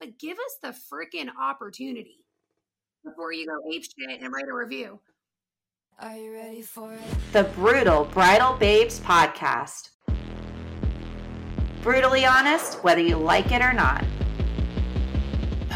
[0.00, 2.24] but give us the freaking opportunity
[3.04, 5.00] before you go ape shit and write a review.
[5.98, 7.00] Are you ready for it?
[7.32, 9.90] The Brutal Bridal Babes podcast.
[11.82, 14.04] Brutally honest, whether you like it or not.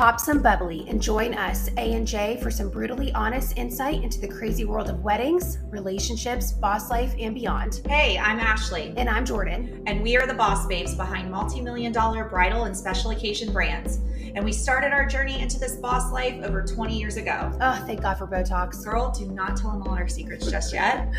[0.00, 4.18] Pop some bubbly and join us, A and J, for some brutally honest insight into
[4.18, 7.82] the crazy world of weddings, relationships, boss life, and beyond.
[7.86, 8.94] Hey, I'm Ashley.
[8.96, 9.82] And I'm Jordan.
[9.86, 13.96] And we are the boss babes behind multi million dollar bridal and special occasion brands.
[14.34, 17.52] And we started our journey into this boss life over 20 years ago.
[17.60, 18.82] Oh, thank God for Botox.
[18.82, 21.12] Girl, do not tell them all our secrets just yet.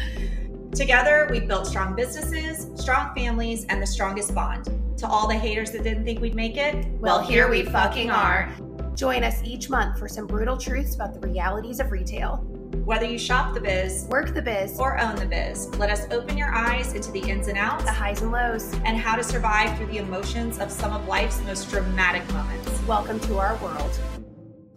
[0.73, 4.70] Together, we've built strong businesses, strong families, and the strongest bond.
[4.98, 8.52] To all the haters that didn't think we'd make it, well, here we fucking are.
[8.95, 12.38] Join us each month for some brutal truths about the realities of retail.
[12.84, 16.38] Whether you shop the biz, work the biz, or own the biz, let us open
[16.38, 19.77] your eyes into the ins and outs, the highs and lows, and how to survive
[19.77, 22.70] through the emotions of some of life's most dramatic moments.
[22.86, 24.00] Welcome to our world.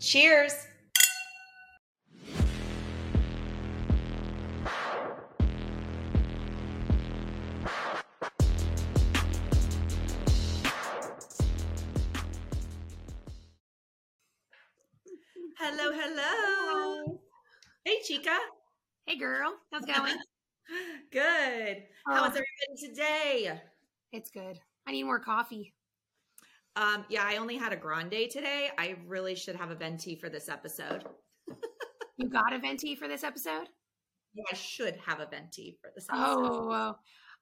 [0.01, 0.55] Cheers!
[15.67, 17.21] Hello, hello.
[17.87, 18.37] Hey, Chica.
[19.07, 19.55] Hey, girl.
[19.73, 20.19] How's it going?
[21.11, 21.85] good.
[22.07, 23.61] How is everybody today?
[24.13, 24.61] It's good.
[24.87, 25.73] I need more coffee.
[26.77, 28.73] Um, yeah, I only had a grande today.
[28.77, 31.07] I really should have a venti for this episode.
[32.19, 33.71] you got a venti for this episode?
[34.35, 36.45] Yeah, I should have a venti for this episode.
[36.45, 36.95] Oh,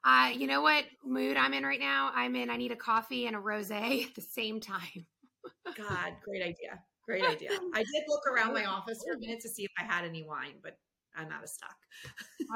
[0.05, 2.12] uh, you know what mood I'm in right now?
[2.14, 2.51] I'm in.
[2.51, 5.07] I need a coffee and a rosé at the same time.
[5.77, 6.79] God, great idea.
[7.05, 7.50] Great idea.
[7.75, 10.22] I did look around my office for a minute to see if I had any
[10.22, 10.77] wine, but
[11.17, 11.77] I'm out of stock.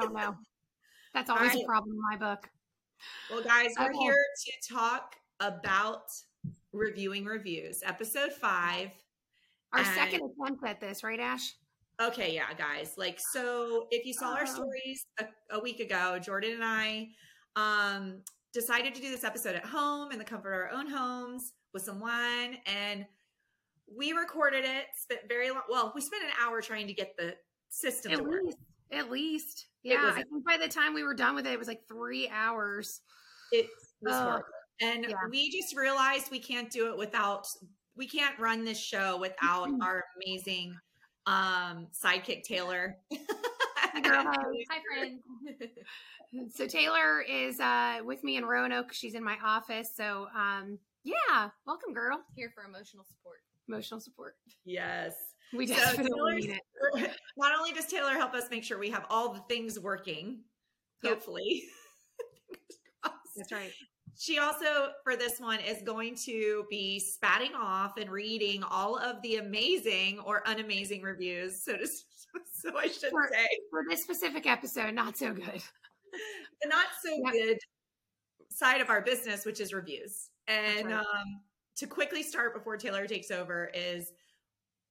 [0.01, 0.35] oh no.
[1.13, 1.63] That's always right.
[1.63, 2.49] a problem in my book.
[3.29, 3.97] Well, guys, we're okay.
[3.99, 6.03] here to talk about
[6.73, 8.91] reviewing reviews, episode five.
[9.73, 9.87] Our and...
[9.87, 11.53] second attempt at this, right, Ash?
[12.01, 12.93] Okay, yeah, guys.
[12.97, 17.07] Like, so if you saw our stories a, a week ago, Jordan and I
[17.55, 18.21] um,
[18.53, 21.83] decided to do this episode at home in the comfort of our own homes with
[21.83, 23.05] some wine and
[23.95, 25.61] we recorded it, spent very long.
[25.69, 27.35] Well, we spent an hour trying to get the
[27.69, 28.55] system at to least, work.
[28.91, 30.11] At least, yeah.
[30.15, 33.01] I think by the time we were done with it, it was like three hours.
[33.51, 33.67] It
[34.01, 34.45] was uh, horrible,
[34.81, 35.15] and yeah.
[35.29, 37.47] we just realized we can't do it without.
[37.95, 40.75] We can't run this show without our amazing
[41.25, 42.97] um sidekick Taylor.
[43.11, 44.23] Hi, girl.
[44.25, 45.19] Hi, friend.
[46.53, 48.93] so Taylor is uh with me in Roanoke.
[48.93, 49.89] She's in my office.
[49.95, 52.21] So um yeah, welcome, girl.
[52.35, 54.35] Here for emotional support emotional support.
[54.65, 55.13] Yes.
[55.53, 57.11] We definitely so need it.
[57.37, 60.41] Not only does Taylor help us make sure we have all the things working,
[61.03, 61.13] yep.
[61.13, 61.63] hopefully.
[63.35, 63.71] That's right.
[64.19, 69.21] She also, for this one, is going to be spatting off and reading all of
[69.21, 71.63] the amazing or unamazing reviews.
[71.63, 71.87] So, to,
[72.53, 75.61] so I should for, say for this specific episode, not so good.
[76.61, 77.33] The not so yep.
[77.33, 77.57] good
[78.49, 80.29] side of our business, which is reviews.
[80.47, 80.95] And right.
[80.95, 81.41] um,
[81.77, 84.11] to quickly start before Taylor takes over is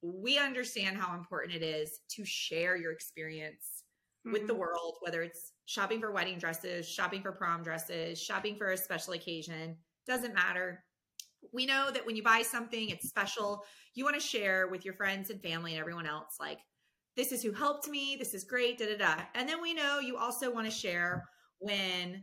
[0.03, 3.85] we understand how important it is to share your experience
[4.27, 4.33] mm-hmm.
[4.33, 4.61] with the mm-hmm.
[4.61, 9.15] world, whether it's shopping for wedding dresses, shopping for prom dresses, shopping for a special
[9.15, 9.77] occasion,
[10.07, 10.85] doesn't matter.
[11.53, 13.65] We know that when you buy something, it's special.
[13.95, 16.59] You want to share with your friends and family and everyone else, like,
[17.17, 19.23] this is who helped me, this is great, da da da.
[19.35, 21.25] And then we know you also want to share
[21.59, 22.23] when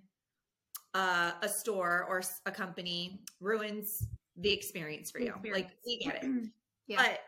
[0.93, 4.07] uh, a store or a company ruins
[4.37, 5.27] the experience for you.
[5.29, 5.69] Experience.
[5.69, 6.49] Like we get it.
[6.87, 6.97] yeah.
[6.97, 7.19] But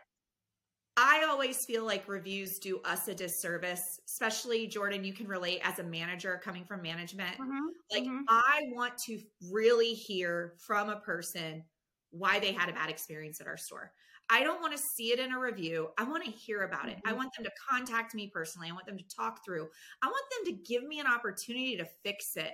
[0.96, 5.78] I always feel like reviews do us a disservice, especially Jordan, you can relate as
[5.78, 7.36] a manager coming from management.
[7.38, 7.66] Mm-hmm.
[7.92, 8.22] Like mm-hmm.
[8.28, 9.18] I want to
[9.52, 11.62] really hear from a person
[12.10, 13.92] why they had a bad experience at our store.
[14.30, 15.90] I don't want to see it in a review.
[15.98, 16.96] I want to hear about it.
[16.96, 17.10] Mm-hmm.
[17.10, 18.68] I want them to contact me personally.
[18.70, 19.68] I want them to talk through.
[20.02, 22.52] I want them to give me an opportunity to fix it.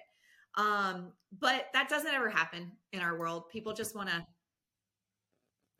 [0.56, 3.44] Um, but that doesn't ever happen in our world.
[3.50, 4.26] People just want to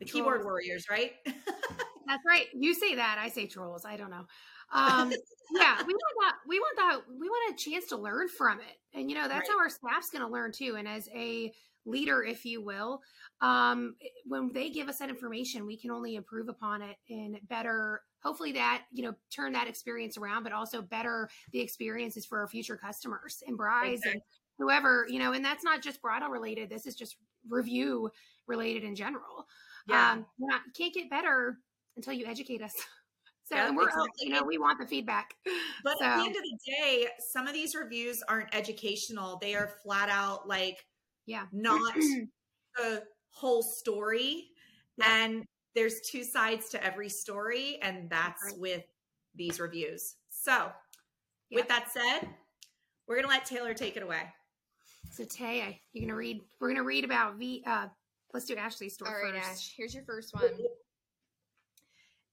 [0.05, 0.25] the trolls.
[0.25, 1.13] keyboard warriors, right?
[1.25, 2.47] That's right.
[2.55, 3.19] You say that.
[3.21, 3.85] I say trolls.
[3.85, 4.27] I don't know.
[4.73, 5.13] Um,
[5.55, 6.35] yeah, we want that.
[6.49, 7.01] We want that.
[7.09, 9.51] We want a chance to learn from it, and you know that's right.
[9.51, 10.77] how our staff's going to learn too.
[10.79, 11.53] And as a
[11.85, 13.01] leader, if you will,
[13.41, 13.97] um,
[14.27, 18.03] when they give us that information, we can only improve upon it and better.
[18.23, 22.49] Hopefully, that you know turn that experience around, but also better the experiences for our
[22.49, 24.13] future customers and brides exactly.
[24.13, 24.23] and
[24.59, 25.33] whoever you know.
[25.33, 26.71] And that's not just bridal related.
[26.71, 27.17] This is just
[27.49, 28.11] review
[28.47, 29.47] related in general.
[29.89, 30.13] Yeah.
[30.13, 31.59] Um, not, can't get better
[31.97, 32.75] until you educate us.
[33.45, 34.09] So yeah, we're, exactly.
[34.21, 35.35] you know, we want the feedback.
[35.85, 36.05] But so.
[36.07, 39.37] at the end of the day, some of these reviews aren't educational.
[39.43, 40.79] They are flat out like,
[41.27, 41.93] yeah, not
[42.77, 44.47] the whole story.
[45.05, 45.45] And
[45.75, 48.59] there's two sides to every story, and that's Right.
[48.59, 48.85] with
[49.35, 50.15] these reviews.
[50.31, 50.71] So,
[51.51, 51.61] Yep.
[51.61, 52.31] with that said,
[53.07, 54.23] we're gonna let Taylor take it away.
[55.11, 56.41] So Tay, you're gonna read.
[56.61, 57.65] We're gonna read about V.
[57.67, 57.89] Uh,
[58.33, 59.51] let's do Ashley's story All right, first.
[59.51, 60.51] Ash, here's your first one.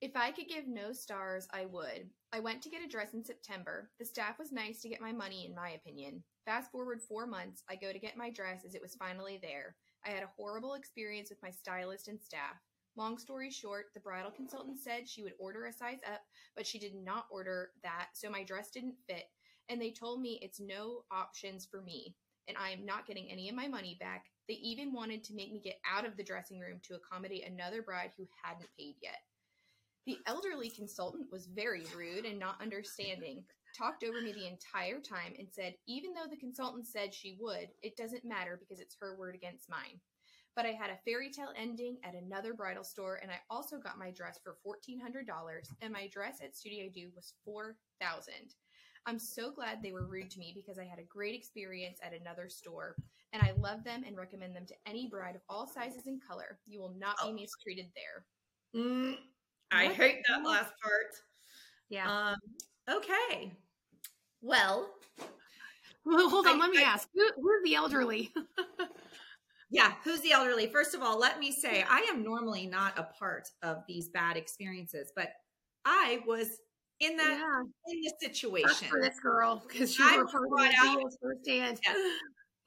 [0.02, 2.10] If I could give no stars, I would.
[2.32, 3.90] I went to get a dress in September.
[4.00, 6.24] The staff was nice to get my money, in my opinion.
[6.46, 9.76] Fast forward four months, I go to get my dress as it was finally there.
[10.06, 12.56] I had a horrible experience with my stylist and staff.
[12.96, 16.22] Long story short, the bridal consultant said she would order a size up,
[16.56, 19.26] but she did not order that, so my dress didn't fit.
[19.68, 22.16] And they told me it's no options for me,
[22.48, 24.26] and I am not getting any of my money back.
[24.50, 27.84] They even wanted to make me get out of the dressing room to accommodate another
[27.84, 29.20] bride who hadn't paid yet.
[30.08, 33.44] The elderly consultant was very rude and not understanding,
[33.78, 37.70] talked over me the entire time, and said, even though the consultant said she would,
[37.84, 40.02] it doesn't matter because it's her word against mine.
[40.56, 44.00] But I had a fairy tale ending at another bridal store, and I also got
[44.00, 45.26] my dress for $1,400,
[45.82, 48.34] and my dress at Studio Do was 4000
[49.06, 52.20] I'm so glad they were rude to me because I had a great experience at
[52.20, 52.96] another store,
[53.34, 56.60] and I love them and recommend them to any bride of all sizes and color.
[56.68, 57.34] You will not be Oh.
[57.34, 58.26] mistreated there.
[58.82, 59.18] Mm,
[59.72, 59.96] I What?
[59.96, 61.08] hate that last part.
[61.90, 62.10] Yeah.
[62.32, 62.38] Um,
[62.90, 63.52] okay.
[64.42, 64.94] Well,
[66.06, 66.56] well, hold on.
[66.56, 67.08] I- let me I- ask.
[67.14, 68.34] Who, who's the elderly?
[69.70, 70.68] yeah, who's the elderly?
[70.68, 74.38] First of all, let me say I am normally not a part of these bad
[74.38, 75.30] experiences, but
[75.86, 76.60] I was
[77.00, 77.62] in that yeah.
[77.94, 78.88] in the situation.
[78.90, 81.80] for this girl because she I was brought out- firsthand.
[81.84, 81.96] Yes.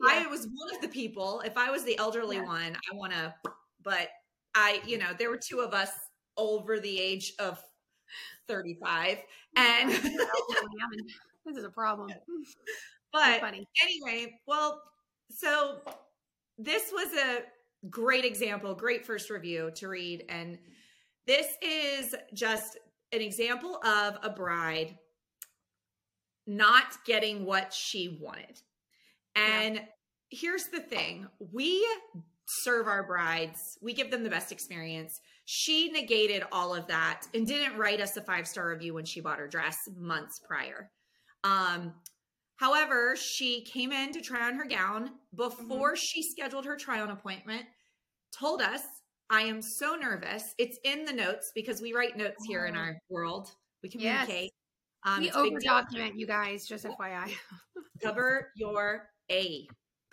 [0.02, 0.24] Yeah.
[0.24, 1.40] I was one of the people.
[1.44, 2.44] If I was the elderly Yeah.
[2.44, 3.34] one, I want to,
[3.82, 4.08] but
[4.54, 5.90] I, you know, there were two of us
[6.36, 7.62] over the age of
[8.48, 9.18] 35.
[9.56, 10.78] And, Yeah, elderly.
[10.82, 11.06] I mean,
[11.46, 12.10] this is a problem.
[13.12, 13.66] but funny.
[13.82, 14.82] anyway, well,
[15.30, 15.80] so
[16.58, 17.42] this was a
[17.90, 20.24] great example, great first review to read.
[20.28, 20.58] And
[21.26, 22.78] this is just
[23.12, 24.98] an example of a bride
[26.46, 28.60] not getting what she wanted.
[29.36, 29.80] And
[30.30, 31.86] here's the thing we
[32.46, 35.20] serve our brides, we give them the best experience.
[35.44, 39.20] She negated all of that and didn't write us a five star review when she
[39.20, 40.90] bought her dress months prior.
[41.44, 41.94] Um,
[42.56, 47.10] however, she came in to try on her gown before she scheduled her try on
[47.10, 47.64] appointment,
[48.38, 48.82] told us,
[49.30, 50.54] I am so nervous.
[50.58, 52.80] It's in the notes because we write notes here in Oh.
[52.80, 53.50] our world.
[53.82, 54.26] We Yes.
[54.26, 54.52] communicate.
[55.04, 57.32] Um, we over document you guys, just FYI.
[58.02, 59.66] cover your A.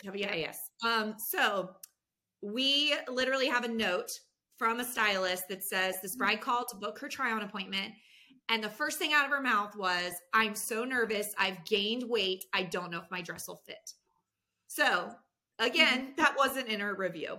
[0.03, 0.69] W-A-S.
[0.85, 1.71] Um, so
[2.41, 4.11] we literally have a note
[4.57, 7.93] from a stylist that says this bride called to book her try on appointment.
[8.49, 11.33] And the first thing out of her mouth was, I'm so nervous.
[11.37, 12.45] I've gained weight.
[12.53, 13.93] I don't know if my dress will fit.
[14.67, 15.11] So
[15.59, 17.37] again, that wasn't in her review.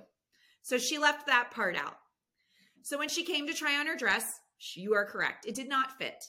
[0.62, 1.96] So she left that part out.
[2.82, 4.40] So when she came to try on her dress,
[4.74, 5.46] you are correct.
[5.46, 6.24] It did not fit.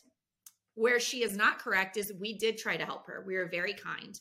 [0.76, 3.24] Where she is not correct is we did try to help her.
[3.26, 4.20] We were very kind.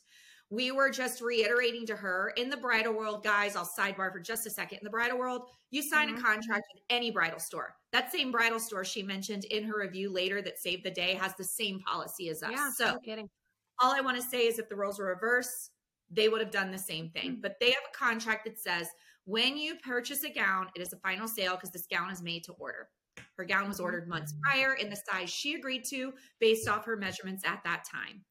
[0.51, 3.55] We were just reiterating to her in the bridal world, guys.
[3.55, 4.79] I'll sidebar for just a second.
[4.79, 6.19] In the bridal world, you sign Mhm.
[6.19, 7.77] a contract with any bridal store.
[7.93, 11.35] That same bridal store she mentioned in her review later that saved the day has
[11.37, 12.51] the same policy as us.
[12.51, 13.31] Yeah, so no kidding.
[13.79, 15.71] all I want to say is if the roles were reversed,
[16.11, 17.37] they would have done the same thing.
[17.37, 17.41] Mm.
[17.43, 18.89] But they have a contract that says
[19.25, 22.43] when you purchase a gown, it is a final sale because this gown is made
[22.45, 22.91] to order.
[23.37, 26.97] Her gown was ordered months prior in the size she agreed to based off her
[26.97, 28.25] measurements at that time.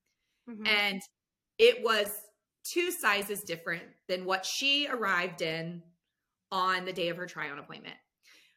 [0.50, 0.68] Mhm.
[0.68, 1.02] And
[1.60, 2.10] it was
[2.64, 5.84] two sizes different than what she arrived in
[6.52, 7.96] on the day of her try on appointment.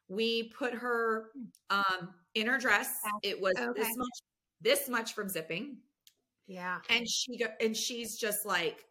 [0.09, 1.31] We put her
[1.71, 2.89] um, in her dress.
[3.23, 3.81] It was Okay.
[3.81, 4.19] this much
[4.61, 5.79] this much from zipping
[6.47, 6.79] yeah.
[6.89, 8.85] and she go, and she's just like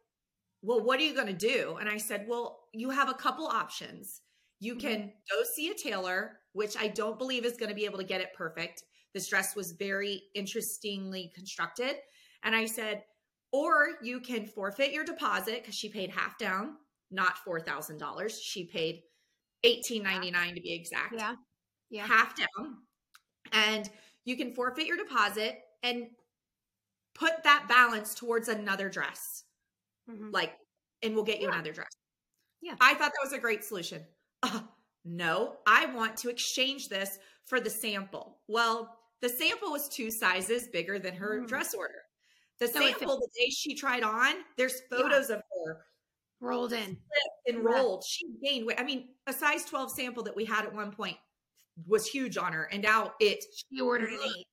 [0.62, 3.48] well what are you going to do and i said well you have a couple
[3.48, 4.20] options
[4.60, 4.80] you Mhm.
[4.82, 8.04] can go see a tailor which i don't believe is going to be able to
[8.04, 11.96] get it perfect this dress was very interestingly constructed
[12.44, 13.04] and i said
[13.52, 16.76] or you can forfeit your deposit because she paid half down
[17.12, 19.02] not $4000 she paid
[19.66, 21.36] $18.99 to be exact Yeah.
[21.90, 22.08] Yeah.
[22.08, 22.78] half down
[23.52, 23.90] and
[24.26, 26.08] you can forfeit your deposit and
[27.16, 29.44] put that balance towards another dress
[30.10, 30.32] Mhm.
[30.34, 30.58] like
[31.04, 31.54] and we'll get you Yeah.
[31.54, 31.92] another dress
[32.62, 32.76] Yeah.
[32.80, 34.06] i thought that was a great solution
[34.44, 34.62] uh,
[35.04, 40.68] no i want to exchange this for the sample well the sample was two sizes
[40.70, 41.48] bigger than her Mm.
[41.48, 42.02] dress order
[42.62, 45.86] the So sample the day she tried on there's photos of her
[46.40, 46.98] Rolled in.
[47.48, 48.04] enrolled.
[48.04, 48.80] She gained weight.
[48.80, 51.18] I mean, a size 12 sample that we had at one point
[51.88, 54.48] was huge on her, and now it She ordered an eight.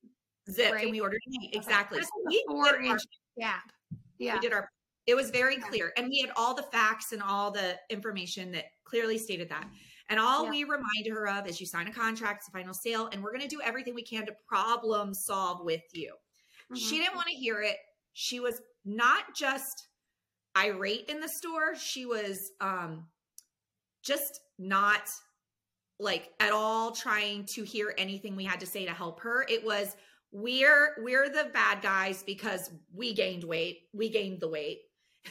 [0.50, 0.83] zipped Right.
[0.85, 1.55] and we ordered an eight.
[1.55, 1.99] Exactly.
[1.99, 3.00] That's So four our- inch
[3.38, 3.71] gap.
[4.19, 4.35] Yeah.
[4.35, 4.69] we did our
[5.07, 5.69] it was very Yeah.
[5.69, 9.67] clear and we had all the facts and all the information that clearly stated that
[10.11, 10.50] And all yeah.
[10.50, 13.31] we remind her of is you sign a contract, it's a final sale, and we're
[13.31, 16.15] going to do everything we can to problem solve with you.
[16.65, 16.75] Mm-hmm.
[16.77, 17.77] She didn't want to hear it.
[18.20, 19.87] She was not just
[20.56, 23.06] irate in the store, she was um,
[24.02, 25.08] just not
[26.00, 29.46] like at all trying to hear anything we had to say to help her.
[29.48, 29.94] It was
[30.32, 33.82] we're we're the bad guys because we gained weight.
[33.92, 34.80] We gained the weight.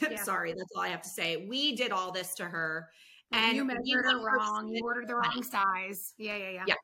[0.00, 0.22] Yeah.
[0.22, 1.46] Sorry, that's all I have to say.
[1.46, 2.88] We did all this to her.
[3.32, 4.68] And you measured her wrong.
[4.68, 6.14] You ordered the wrong size.
[6.16, 6.74] Yeah, yeah, yeah, yeah.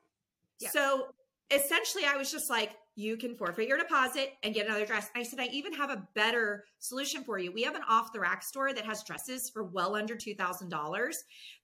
[0.61, 0.71] Yeah.
[0.71, 1.07] So
[1.51, 5.11] essentially, I was just like, you can forfeit your deposit and get another dress.
[5.17, 7.53] I said, I even have a better solution for you.
[7.53, 11.15] We have an off the rack store that has dresses for well under $2,000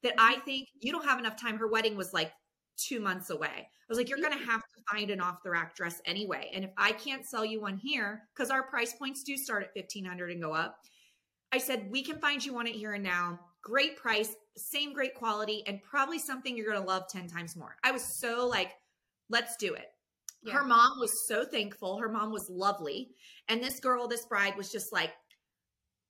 [0.02, 1.56] that I think you don't have enough time.
[1.58, 2.32] Her wedding was like
[2.76, 3.48] two months away.
[3.48, 6.50] I was like, you're going to have to find an off the rack dress anyway.
[6.52, 9.70] And if I can't sell you one here, because our price points do start at
[9.74, 10.78] 1500 and go up,
[11.52, 13.38] I said, we can find you one at here and now.
[13.62, 17.76] Great price, same great quality, and probably something you're going to love 10 times more.
[17.84, 18.72] I was so like,
[19.28, 19.86] let's do it.
[20.42, 20.54] Yeah.
[20.54, 21.98] Her mom was so thankful.
[21.98, 23.10] Her mom was lovely.
[23.48, 25.10] And this girl, this bride was just like,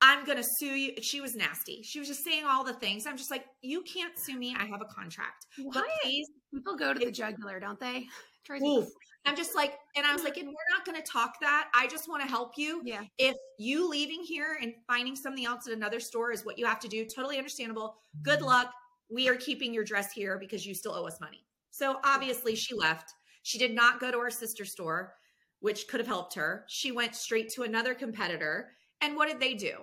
[0.00, 1.02] I'm going to sue you.
[1.02, 1.82] She was nasty.
[1.82, 3.06] She was just saying all the things.
[3.06, 4.54] I'm just like, you can't sue me.
[4.58, 5.46] I have a contract.
[5.58, 5.72] Why?
[5.74, 6.28] But please.
[6.54, 8.06] People go to the jugular, don't they?
[9.26, 11.68] I'm just like, and I was like, and we're not going to talk that.
[11.74, 12.80] I just want to help you.
[12.84, 13.02] Yeah.
[13.18, 16.80] If you leaving here and finding something else at another store is what you have
[16.80, 17.96] to do, totally understandable.
[18.22, 18.72] Good luck.
[19.10, 21.44] We are keeping your dress here because you still owe us money.
[21.70, 23.12] So obviously she left.
[23.42, 25.14] She did not go to our sister store,
[25.60, 26.64] which could have helped her.
[26.68, 28.72] She went straight to another competitor.
[29.00, 29.74] And what did they do?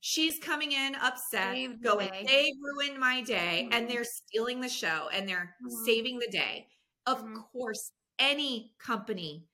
[0.00, 3.72] She's coming in upset, Saved going, the they ruined my day, mm-hmm.
[3.72, 5.84] and they're stealing the show and they're mm-hmm.
[5.86, 6.66] saving the day.
[7.06, 7.36] Of mm-hmm.
[7.52, 9.46] course, any company,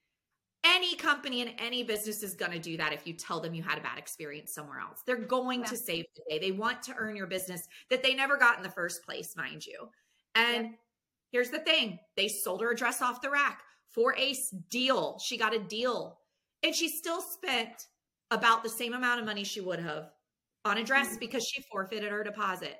[0.65, 3.63] any company and any business is going to do that if you tell them you
[3.63, 5.01] had a bad experience somewhere else.
[5.05, 5.67] They're going yeah.
[5.67, 6.39] to save the day.
[6.39, 9.65] They want to earn your business that they never got in the first place, mind
[9.65, 9.87] you.
[10.35, 10.71] And yeah.
[11.31, 14.35] Here's the thing they sold her a dress off the rack for a
[14.69, 15.19] deal.
[15.19, 16.17] She got a deal.
[16.63, 17.87] And she still spent
[18.29, 20.11] about the same amount of money she would have
[20.63, 21.19] on a dress mm-hmm.
[21.19, 22.77] because she forfeited her deposit.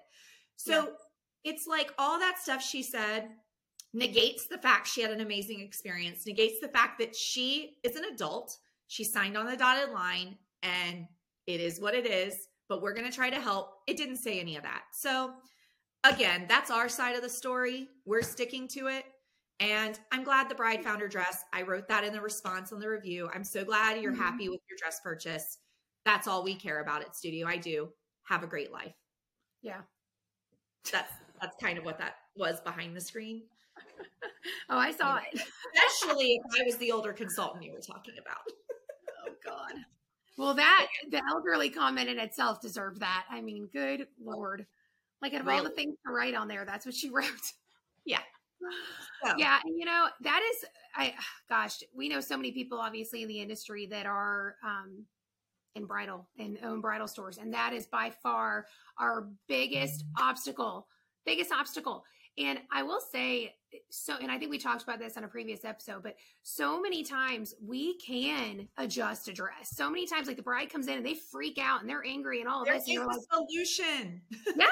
[0.56, 1.52] So yeah.
[1.52, 3.30] it's like all that stuff she said
[3.94, 8.06] negates the fact she had an amazing experience, negates the fact that she is an
[8.14, 8.56] adult.
[8.88, 11.06] She signed on the dotted line and
[11.48, 13.72] it is what it is, but we're going to try to help.
[13.88, 14.84] It didn't say any of that.
[14.94, 15.34] So,
[16.04, 17.90] again, that's our side of the story.
[18.06, 19.06] We're sticking to it.
[19.60, 21.44] And I'm glad the bride found her dress.
[21.54, 23.30] I wrote that in the response on the review.
[23.34, 24.22] I'm so glad you're mm-hmm.
[24.22, 25.60] happy with your dress purchase.
[26.04, 27.90] That's all we care about at Studio I Do.
[28.24, 28.96] Have a great life.
[29.62, 29.82] Yeah.
[30.92, 33.44] That's that's kind of what that was behind the screen.
[34.70, 35.42] oh, I saw it.
[35.76, 38.38] Especially if I was the older consultant you were talking about.
[39.28, 39.74] oh God.
[40.38, 43.26] Well, that the elderly comment in itself deserved that.
[43.30, 44.66] I mean, good lord.
[45.22, 45.60] Like out of really?
[45.60, 47.26] all the things to write on there, that's what she wrote.
[48.06, 48.20] Yeah.
[49.26, 49.34] So.
[49.38, 51.14] Yeah, and you know that is, I
[51.50, 55.06] gosh, we know so many people obviously in the industry that are um,
[55.76, 58.66] in bridal and own bridal stores, and that is by far
[59.00, 60.88] our biggest obstacle.
[61.24, 62.04] Biggest obstacle
[62.46, 63.56] and I will say,
[63.90, 67.04] so, and I think we talked about this on a previous episode, but so many
[67.04, 69.70] times we can adjust a dress.
[69.70, 72.42] So many times, like the bride comes in and they freak out and they're angry
[72.42, 72.88] and all of there this.
[72.88, 74.22] Is a like, solution.
[74.58, 74.68] yeah.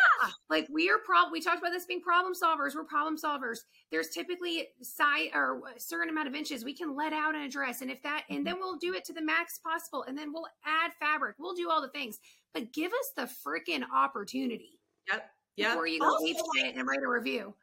[0.50, 1.32] Like we are problem.
[1.32, 2.76] We talked about this being problem solvers.
[2.76, 3.60] We're problem solvers.
[3.92, 7.50] There's typically size or a certain amount of inches we can let out in a
[7.50, 7.82] dress.
[7.82, 8.64] And if that, and then mm-hmm.
[8.64, 10.04] we'll do it to the max possible.
[10.08, 11.36] And then we'll add fabric.
[11.40, 12.20] We'll do all the things,
[12.54, 14.80] but give us the freaking opportunity.
[15.12, 15.70] Yep yeah.
[15.70, 16.26] before you go also,
[16.62, 17.54] like, and write a review.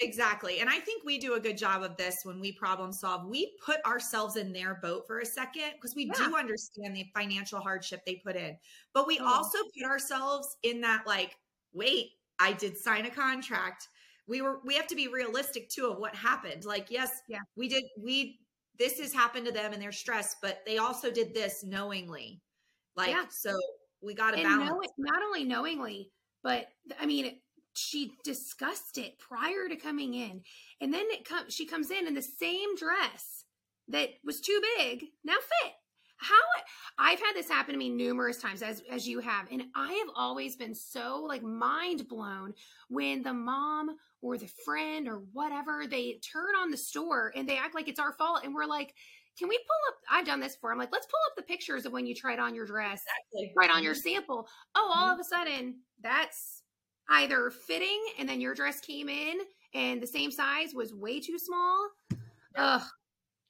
[0.00, 0.60] Exactly.
[0.60, 3.28] And I think we do a good job of this when we problem solve.
[3.28, 6.26] We put ourselves in their boat for a second because we yeah.
[6.26, 8.56] do understand the financial hardship they put in.
[8.94, 9.26] But we oh.
[9.26, 11.36] also put ourselves in that like,
[11.72, 13.88] wait, I did sign a contract.
[14.26, 16.64] We were we have to be realistic too of what happened.
[16.64, 18.40] Like, yes, yeah, we did we
[18.78, 22.40] this has happened to them and they're stressed, but they also did this knowingly.
[22.96, 23.24] Like, yeah.
[23.30, 23.56] so
[24.02, 24.70] we got to balance.
[24.70, 26.10] Know not only knowingly,
[26.42, 26.66] but
[27.00, 27.38] I mean,
[27.74, 30.42] she discussed it prior to coming in,
[30.80, 31.54] and then it comes.
[31.54, 33.44] She comes in in the same dress
[33.88, 35.72] that was too big now fit.
[36.18, 36.34] How
[36.98, 40.08] I've had this happen to me numerous times, as as you have, and I have
[40.14, 42.54] always been so like mind blown
[42.88, 47.56] when the mom or the friend or whatever they turn on the store and they
[47.56, 48.94] act like it's our fault, and we're like,
[49.38, 51.86] can we pull up i've done this before i'm like let's pull up the pictures
[51.86, 53.52] of when you tried on your dress exactly.
[53.56, 54.08] right on your mm-hmm.
[54.08, 55.14] sample oh all mm-hmm.
[55.14, 56.62] of a sudden that's
[57.10, 59.38] either fitting and then your dress came in
[59.74, 61.88] and the same size was way too small
[62.56, 62.82] ugh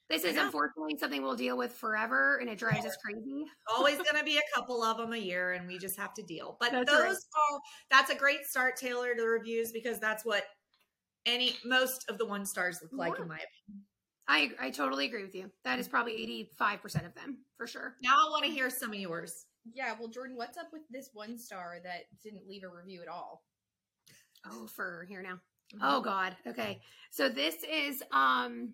[0.09, 4.17] this is unfortunately something we'll deal with forever and it drives us crazy always going
[4.17, 6.71] to be a couple of them a year and we just have to deal but
[6.71, 7.15] that's those right.
[7.51, 10.43] all that's a great start taylor to the reviews because that's what
[11.25, 13.85] any most of the one stars look like, in my opinion.
[14.27, 15.51] I I totally agree with you.
[15.63, 17.95] That is probably eighty five percent of them for sure.
[18.01, 19.45] Now I want to hear some of yours.
[19.73, 23.07] Yeah, well, Jordan, what's up with this one star that didn't leave a review at
[23.07, 23.43] all?
[24.45, 25.39] Oh, for here now.
[25.81, 26.35] Oh God.
[26.45, 26.81] Okay.
[27.11, 28.73] So this is um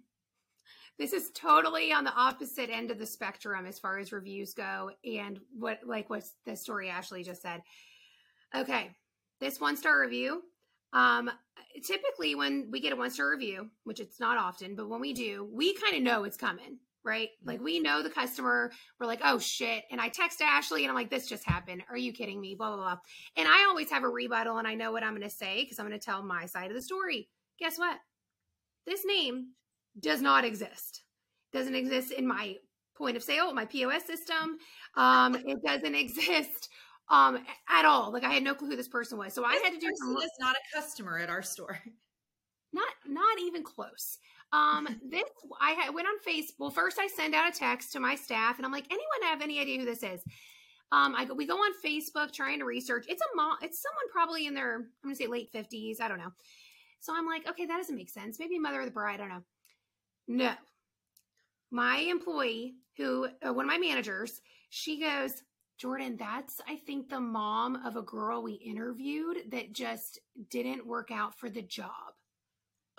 [0.97, 4.91] this is totally on the opposite end of the spectrum as far as reviews go
[5.05, 7.61] and what like what the story Ashley just said.
[8.55, 8.91] Okay.
[9.39, 10.43] This one star review.
[10.93, 11.29] Um
[11.83, 15.13] typically when we get a one star review, which it's not often, but when we
[15.13, 17.29] do, we kind of know it's coming, right?
[17.43, 18.71] Like we know the customer.
[18.99, 19.83] We're like, oh shit.
[19.91, 21.83] And I text Ashley and I'm like, this just happened.
[21.89, 22.55] Are you kidding me?
[22.55, 22.97] Blah, blah, blah.
[23.37, 25.79] And I always have a rebuttal and I know what I'm going to say because
[25.79, 27.29] I'm going to tell my side of the story.
[27.59, 27.97] Guess what?
[28.85, 29.49] This name
[29.99, 31.03] does not exist.
[31.51, 32.55] Doesn't exist in my
[32.95, 34.57] point of sale, my POS system.
[34.95, 36.69] Um, it doesn't exist
[37.09, 38.11] um at all.
[38.11, 39.33] Like I had no clue who this person was.
[39.33, 41.79] So I had to do This some is not a customer at our store.
[42.73, 44.17] not not even close.
[44.51, 45.23] Um this
[45.61, 48.57] i had, went on facebook well first i send out a text to my staff
[48.57, 50.23] and i'm like anyone have any idea who this is?
[50.91, 53.05] Um i go we go on facebook trying to research.
[53.07, 56.19] It's a mom it's someone probably in their i'm gonna say late 50s i don't
[56.19, 56.31] know.
[56.99, 58.39] So i'm like okay that doesn't make sense.
[58.39, 59.43] Maybe mother of the bride i don't know.
[60.27, 60.53] No.
[61.71, 65.43] My employee who uh, one of my managers she goes
[65.79, 70.19] jordan that's i think the mom of a girl we interviewed that just
[70.51, 72.13] didn't work out for the job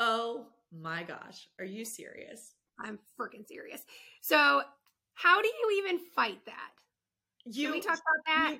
[0.00, 1.48] Oh my gosh.
[1.58, 2.54] Are you serious?
[2.80, 3.84] I'm freaking serious.
[4.22, 4.62] So,
[5.12, 6.70] how do you even fight that?
[7.44, 8.56] You Can we talk about that?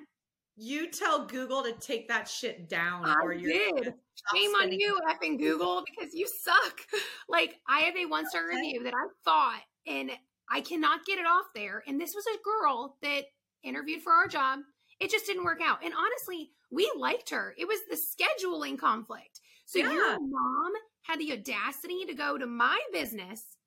[0.55, 3.95] You, you tell Google to take that shit down I or you're did.
[4.35, 6.81] Shame on you, effing Google, because you suck.
[7.27, 10.11] Like, I have a one star review that I thought, and
[10.51, 11.81] I cannot get it off there.
[11.87, 13.23] And this was a girl that
[13.63, 14.59] interviewed for our job.
[14.99, 15.83] It just didn't work out.
[15.83, 17.55] And honestly, we liked her.
[17.57, 19.41] It was the scheduling conflict.
[19.65, 19.91] So, Yeah.
[19.93, 20.71] your mom
[21.03, 23.57] had the audacity to go to my business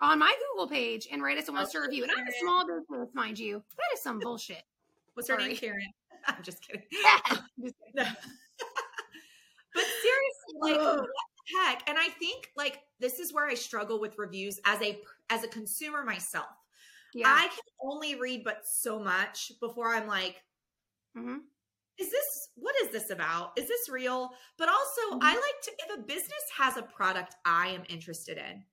[0.00, 2.02] on my Google page and write us a one star review.
[2.04, 3.62] And I'm a small business, mind you.
[3.76, 4.62] That is some bullshit.
[5.14, 5.56] What's her name?
[5.56, 5.80] Karen.
[6.26, 6.82] I'm just kidding.
[6.92, 7.94] Just kidding.
[7.94, 8.04] No.
[9.74, 10.98] but seriously, like Ugh.
[10.98, 11.88] what the heck?
[11.88, 14.98] And I think like this is where I struggle with reviews as a
[15.30, 16.46] as a consumer myself.
[17.14, 17.28] Yeah.
[17.28, 20.42] I can only read but so much before I'm like,
[21.16, 21.40] Mhm.
[21.98, 23.56] is this what is this about?
[23.58, 24.34] Is this real?
[24.56, 25.18] But also, Mhm.
[25.22, 28.64] I like to if a business has a product I am interested in,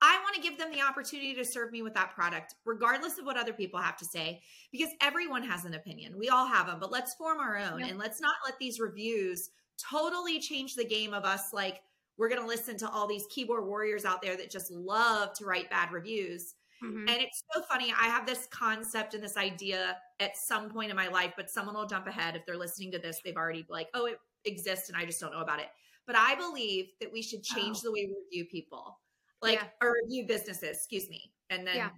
[0.00, 3.26] I want to give them the opportunity to serve me with that product, regardless of
[3.26, 6.16] what other people have to say, because everyone has an opinion.
[6.18, 7.86] We all have them, but let's form our own Yeah.
[7.86, 11.82] and let's not let these reviews totally change the game of us like
[12.16, 15.44] we're going to listen to all these keyboard warriors out there that just love to
[15.44, 16.56] write bad reviews.
[16.82, 17.08] Mhm.
[17.08, 17.92] And it's so funny.
[17.92, 21.74] I have this concept and this idea at some point in my life, but someone
[21.74, 23.20] will jump ahead if they're listening to this.
[23.22, 25.68] They've already like, oh, it exists, and I just don't know about it.
[26.06, 27.82] But I believe that we should change Oh.
[27.82, 29.00] the way we review people,
[29.42, 29.70] like Yeah.
[29.82, 30.76] or review businesses.
[30.78, 31.90] Excuse me, and then Yeah.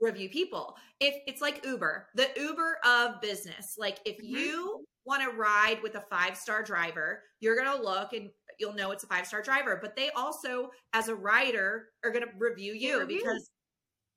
[0.00, 0.76] review people.
[1.00, 3.76] If it's like Uber, the Uber of business.
[3.78, 4.24] Like if Mhm.
[4.24, 8.90] you want to ride with a five star driver, you're gonna look and you'll know
[8.90, 9.76] it's a five star driver.
[9.76, 13.18] But they also, as a rider, are gonna review you review.
[13.20, 13.50] because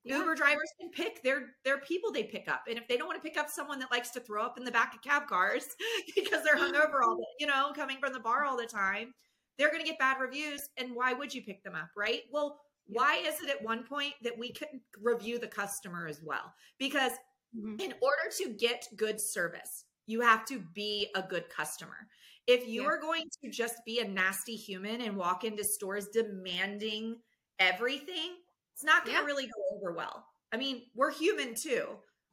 [0.10, 0.20] Yeah.
[0.20, 3.22] Uber drivers can pick their their people they pick up, and if they don't want
[3.22, 5.66] to pick up someone that likes to throw up in the back of cab cars
[6.16, 9.14] because they're hungover all the, you know, coming from the bar all the time,
[9.58, 10.62] they're going to get bad reviews.
[10.78, 12.22] And why would you pick them up, right?
[12.32, 16.54] Well, why is it at one point that we couldn't review the customer as well?
[16.78, 17.12] Because
[17.56, 17.82] Mhm.
[17.82, 22.08] in order to get good service, you have to be a good customer.
[22.48, 22.88] If you Yeah.
[22.88, 27.22] are going to just be a nasty human and walk into stores demanding
[27.60, 28.38] everything,
[28.74, 29.26] it's not going to Yeah.
[29.26, 30.26] really go over well.
[30.54, 31.86] I mean, we're human too.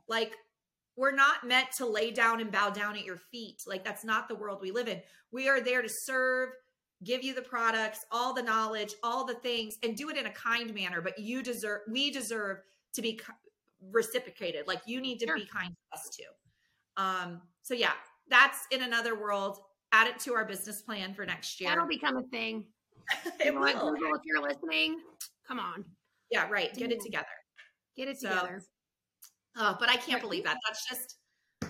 [0.09, 0.35] Like,
[0.97, 3.63] we're not meant to lay down and bow down at your feet.
[3.67, 5.01] Like, that's not the world we live in.
[5.33, 6.51] We are there to serve,
[7.03, 10.31] give you the products, all the knowledge, all the things, and do it in a
[10.31, 11.01] kind manner.
[11.01, 12.59] But you deserve, we deserve
[12.95, 13.21] to be
[13.91, 14.67] reciprocated.
[14.69, 15.37] Like, you need to Sure.
[15.37, 16.31] be kind to us too.
[16.97, 17.93] Um, so yeah,
[18.29, 19.59] that's in another world.
[19.93, 21.71] Add it to our business plan for next year.
[21.71, 22.67] That'll become a thing.
[23.41, 23.75] it You know what.
[23.81, 25.01] Google, if you're listening,
[25.47, 25.85] come on,
[26.31, 26.73] Yeah, right.
[26.75, 27.27] Get it together.
[27.97, 28.63] Get it So, together.
[29.57, 30.59] Oh, but I can't believe that.
[30.67, 31.17] That's just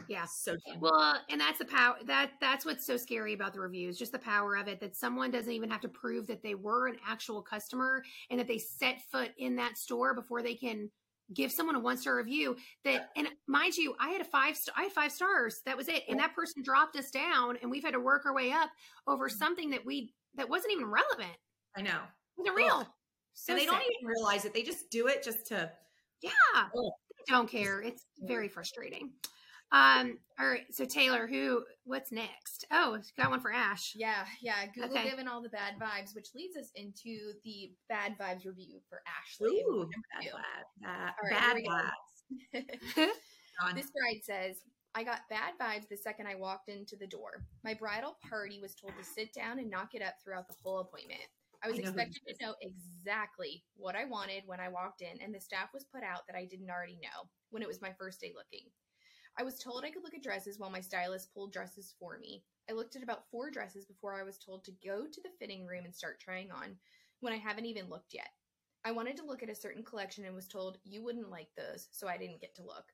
[0.08, 0.24] Yeah.
[0.26, 0.80] so dumb.
[0.80, 4.18] Well, and that's the power that that's what's so scary about the reviews, just the
[4.18, 7.42] power of it that someone doesn't even have to prove that they were an actual
[7.42, 10.90] customer and that they set foot in that store before they can
[11.32, 14.74] give someone a one star review that and mind you i had a five star
[14.76, 17.82] i had five stars that was it and that person dropped us down and we've
[17.82, 18.68] had to work our way up
[19.06, 19.38] over Mm-hmm.
[19.38, 21.34] something that we that wasn't even relevant
[21.74, 22.02] I know.
[22.36, 22.86] it wasn't real
[23.32, 24.52] so and they don't even realize it.
[24.52, 25.72] They just do it just to
[26.22, 26.32] yeah
[26.74, 29.10] they don't care it's very frustrating
[29.72, 30.66] Um, all right.
[30.70, 31.64] So Taylor, who?
[31.84, 32.64] What's next?
[32.70, 33.92] Oh, got one for Ash.
[33.96, 34.66] Yeah, yeah.
[34.72, 35.10] Google Okay.
[35.10, 39.48] given all the bad vibes, which leads us into the bad vibes review for Ashley.
[39.62, 40.36] Ooh, bad, two.
[40.80, 41.64] bad, right, bad here
[42.52, 43.02] we go.
[43.02, 43.08] vibes.
[43.74, 44.58] This bride says,
[44.94, 47.44] I got bad vibes the second I walked into the door.
[47.64, 50.78] My bridal party was told to sit down and not get up throughout the whole
[50.80, 51.20] appointment.
[51.64, 55.34] I was I expected to know exactly what I wanted when I walked in, and
[55.34, 58.20] the staff was put out that I didn't already know when it was my first
[58.20, 58.68] day looking.
[59.38, 62.44] I was told I could look at dresses while my stylist pulled dresses for me.
[62.68, 65.66] I looked at about four dresses before I was told to go to the fitting
[65.66, 66.76] room and start trying on
[67.20, 68.28] when I haven't even looked yet.
[68.84, 71.88] I wanted to look at a certain collection and was told you wouldn't like those,
[71.90, 72.84] so I didn't get to look.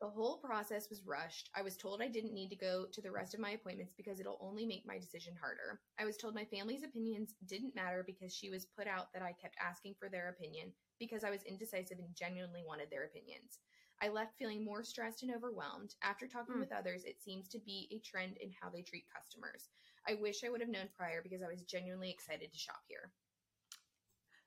[0.00, 1.50] The whole process was rushed.
[1.54, 4.18] I was told I didn't need to go to the rest of my appointments because
[4.18, 5.80] it'll only make my decision harder.
[5.98, 9.32] I was told my family's opinions didn't matter because she was put out that I
[9.32, 13.58] kept asking for their opinion because I was indecisive and genuinely wanted their opinions.
[14.00, 15.94] I left feeling more stressed and overwhelmed.
[16.02, 16.60] After talking Hmm.
[16.60, 19.68] with others, it seems to be a trend in how they treat customers.
[20.08, 23.12] I wish I would have known prior because I was genuinely excited to shop here.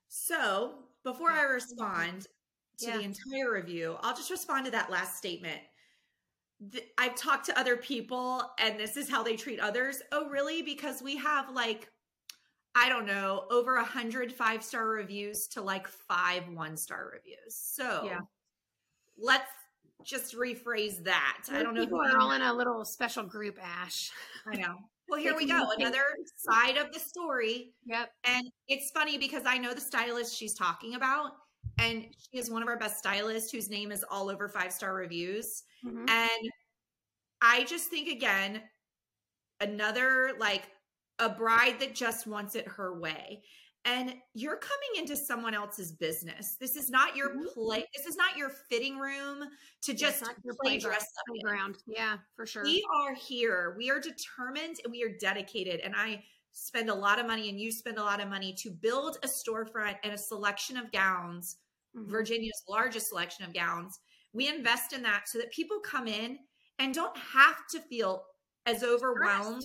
[0.08, 2.28] So before I respond
[2.80, 2.98] to Yeah.
[2.98, 5.62] the entire review, I'll just respond to that last statement.
[6.72, 10.02] Th- I've talked to other people and this is how they treat others.
[10.12, 10.62] Oh, really?
[10.62, 11.90] Because we have like,
[12.76, 17.56] I don't know, over a hundred five star reviews to like five one star reviews.
[17.56, 18.20] So Yeah.
[19.18, 19.52] let's
[20.04, 21.44] just rephrase that.
[21.52, 23.58] I don't know People are all in a little special group.
[23.62, 24.12] Ash.
[24.46, 24.76] I know.
[25.10, 25.70] Well, here we go.
[25.78, 26.02] Another
[26.38, 27.74] side of the story.
[27.86, 28.10] Yep.
[28.24, 31.32] And it's funny because I know the stylist she's talking about,
[31.78, 34.94] and she is one of our best stylists whose name is all over five star
[34.94, 35.64] reviews.
[35.84, 36.10] Mhm.
[36.10, 36.52] And
[37.42, 38.70] I just think, again,
[39.60, 40.72] another like
[41.20, 43.44] a bride that just wants it her way.
[43.86, 46.56] And you're coming into someone else's business.
[46.56, 47.54] This is not your Mhm.
[47.54, 47.86] play.
[47.96, 49.50] This is not your fitting room
[49.82, 50.94] to just your play playground.
[50.94, 51.76] dress up in.
[51.94, 52.64] Yeah, for sure.
[52.64, 53.76] We are here.
[53.78, 55.82] We are determined and we are dedicated.
[55.82, 58.70] And I spend a lot of money and you spend a lot of money to
[58.72, 61.58] build a storefront and a selection of gowns,
[61.96, 62.08] Mhm.
[62.10, 64.00] Virginia's largest selection of gowns.
[64.34, 66.40] We invest in that so that people come in
[66.80, 68.26] and don't have to feel
[68.66, 69.64] as overwhelmed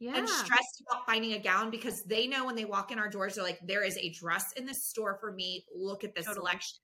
[0.00, 0.14] Yeah.
[0.16, 3.34] and stressed about finding a gown because they know when they walk in our doors,
[3.34, 5.66] they're like, there is a dress in this store for me.
[5.74, 6.42] Look at this Totally.
[6.42, 6.78] selection.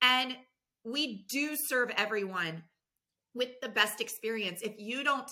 [0.00, 0.36] And
[0.84, 2.64] we do serve everyone
[3.34, 4.62] with the best experience.
[4.62, 5.30] If you don't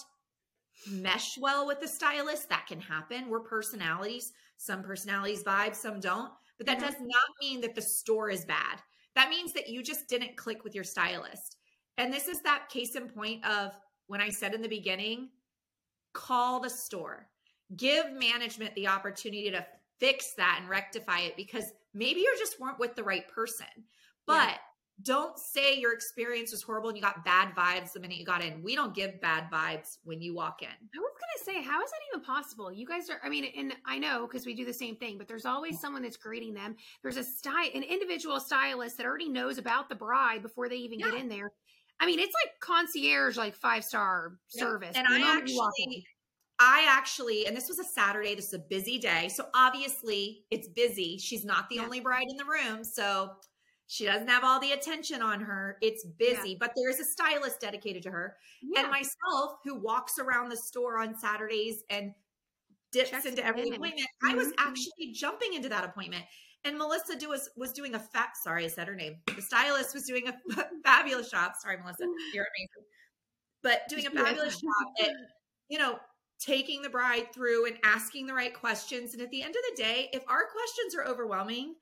[0.89, 3.29] mesh well with the stylist, that can happen.
[3.29, 4.33] We're personalities.
[4.57, 6.33] Some personalities vibe, some don't.
[6.59, 6.81] But that Mhm.
[6.81, 8.83] does not mean that the store is bad.
[9.15, 11.57] That means that you just didn't click with your stylist.
[11.99, 13.73] And this is that case in point of
[14.07, 15.31] when I said in the beginning,
[16.13, 17.31] call the store.
[17.77, 19.67] Give management the opportunity to
[19.99, 23.89] fix that and rectify it because maybe you just weren't with the right person.
[24.27, 24.59] But Yeah.
[25.03, 28.43] Don't say your experience was horrible and you got bad vibes the minute you got
[28.43, 28.63] in.
[28.63, 30.69] We don't give bad vibes when you walk in.
[30.69, 32.73] I was gonna say, how is that even possible?
[32.73, 35.29] You guys are, I mean, and I know because we do the same thing, but
[35.29, 36.77] there's always someone that's greeting them.
[37.03, 40.99] There's a style, an individual stylist that already knows about the bride before they even
[40.99, 41.51] get in there.
[42.01, 44.65] I mean, it's like concierge, like five star Yeah.
[44.65, 44.97] service.
[44.97, 45.85] And I moment you walk in.
[45.85, 46.07] actually,
[46.59, 48.35] I actually, and this was a Saturday.
[48.35, 51.19] This is a busy day, so obviously it's busy.
[51.19, 51.85] She's not the Yeah.
[51.85, 53.33] only bride in the room, so
[53.89, 55.79] she doesn't have all the attention on her.
[55.81, 58.37] It's busy, but there is a stylist dedicated to her.
[58.63, 58.81] yeah.
[58.83, 62.13] And myself, who walks around the store on Saturdays and
[62.93, 64.55] dips Checks into in every and- appointment, I was Mhm.
[64.59, 66.25] actually jumping into that appointment.
[66.65, 68.37] And Melissa do was was doing a fat.
[68.37, 69.23] Sorry, I said her name.
[69.37, 70.37] The stylist was doing a
[70.85, 71.53] fabulous job.
[71.61, 72.89] Sorry, Melissa, you're amazing.
[73.63, 75.11] But doing a fabulous job at
[75.69, 76.01] you know
[76.41, 79.13] taking the bride through and asking the right questions.
[79.13, 81.77] And at the end of the day, if our questions are overwhelming,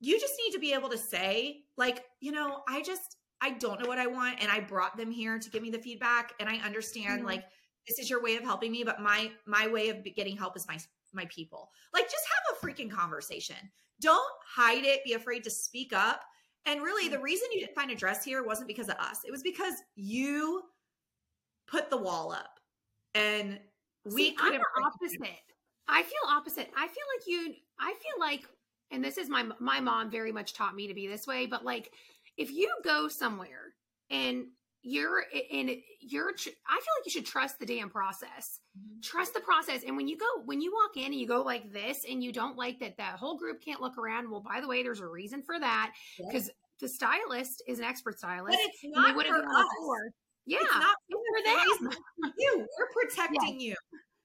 [0.00, 3.80] you just need to be able to say, like, you know, I just I don't
[3.80, 6.48] know what I want, and I brought them here to give me the feedback, and
[6.48, 7.26] I understand Mhm.
[7.26, 7.44] like
[7.88, 10.66] this is your way of helping me, but my my way of getting help is
[10.68, 10.78] my
[11.12, 11.70] my people.
[11.92, 13.56] Like, just have a freaking conversation.
[14.00, 15.04] Don't hide it.
[15.04, 16.24] Be afraid to speak up.
[16.66, 19.24] And really, the reason you didn't find a dress here wasn't because of us.
[19.24, 20.62] It was because you
[21.66, 22.60] put the wall up,
[23.14, 23.60] and
[24.04, 25.40] we See, I'm the opposite.
[25.88, 26.70] I feel opposite.
[26.76, 27.54] I feel like you.
[27.78, 28.44] I feel like,
[28.90, 31.46] and this is my my mom very much taught me to be this way.
[31.46, 31.92] But like,
[32.36, 33.74] if you go somewhere
[34.10, 34.46] and
[34.82, 36.52] you're and you're, I feel
[36.98, 38.60] like you should trust the damn process.
[38.78, 39.02] Mhm.
[39.02, 39.82] Trust the process.
[39.86, 42.32] And when you go, when you walk in and you go like this, and you
[42.32, 44.30] don't like that, that whole group can't look around.
[44.30, 46.26] Well, by the way, there's a reason for that Yeah.
[46.30, 46.50] because
[46.80, 48.56] the stylist is an expert stylist.
[48.58, 50.12] But it's not for be on the us.
[50.46, 52.32] Yeah, It's not it's for them.
[52.38, 53.74] You, we're protecting you.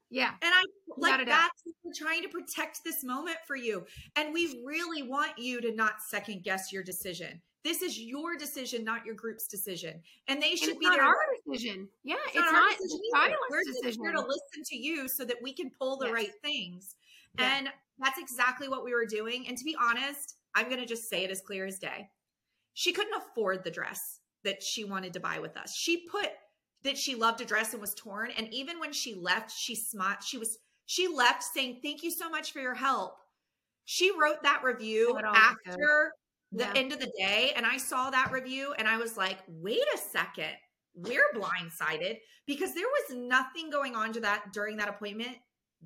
[0.10, 0.32] Yeah.
[0.42, 0.64] And I
[0.98, 3.86] like that's we're trying to protect this moment for you.
[4.16, 7.42] And we really want you to not second guess your decision.
[7.64, 10.02] This is your decision, not your group's decision.
[10.28, 11.16] And they And should it's be not our
[11.48, 11.88] decision.
[12.04, 13.36] Yeah, it's, our not decision the either.
[13.50, 14.02] We're decision.
[14.04, 16.14] here to listen to you so that we can pull the Yes.
[16.14, 16.96] right things.
[17.38, 19.48] And that's exactly what we were doing.
[19.48, 22.08] And to be honest, I'm going to just say it as clear as day.
[22.74, 25.76] She couldn't afford the dress that she wanted to buy with us.
[25.76, 26.30] She put
[26.84, 28.30] that she loved a dress and was torn.
[28.38, 30.22] And even when she left, she smiled.
[30.24, 33.18] She was, she left saying, Thank you so much for your help.
[33.86, 35.74] She wrote that review it always goes.
[35.74, 36.14] after
[36.52, 36.74] the Yeah.
[36.76, 37.52] end of the day.
[37.56, 40.56] And I saw that review and I was like, wait a second.
[40.94, 45.38] We're blindsided because there was nothing going on to that during that appointment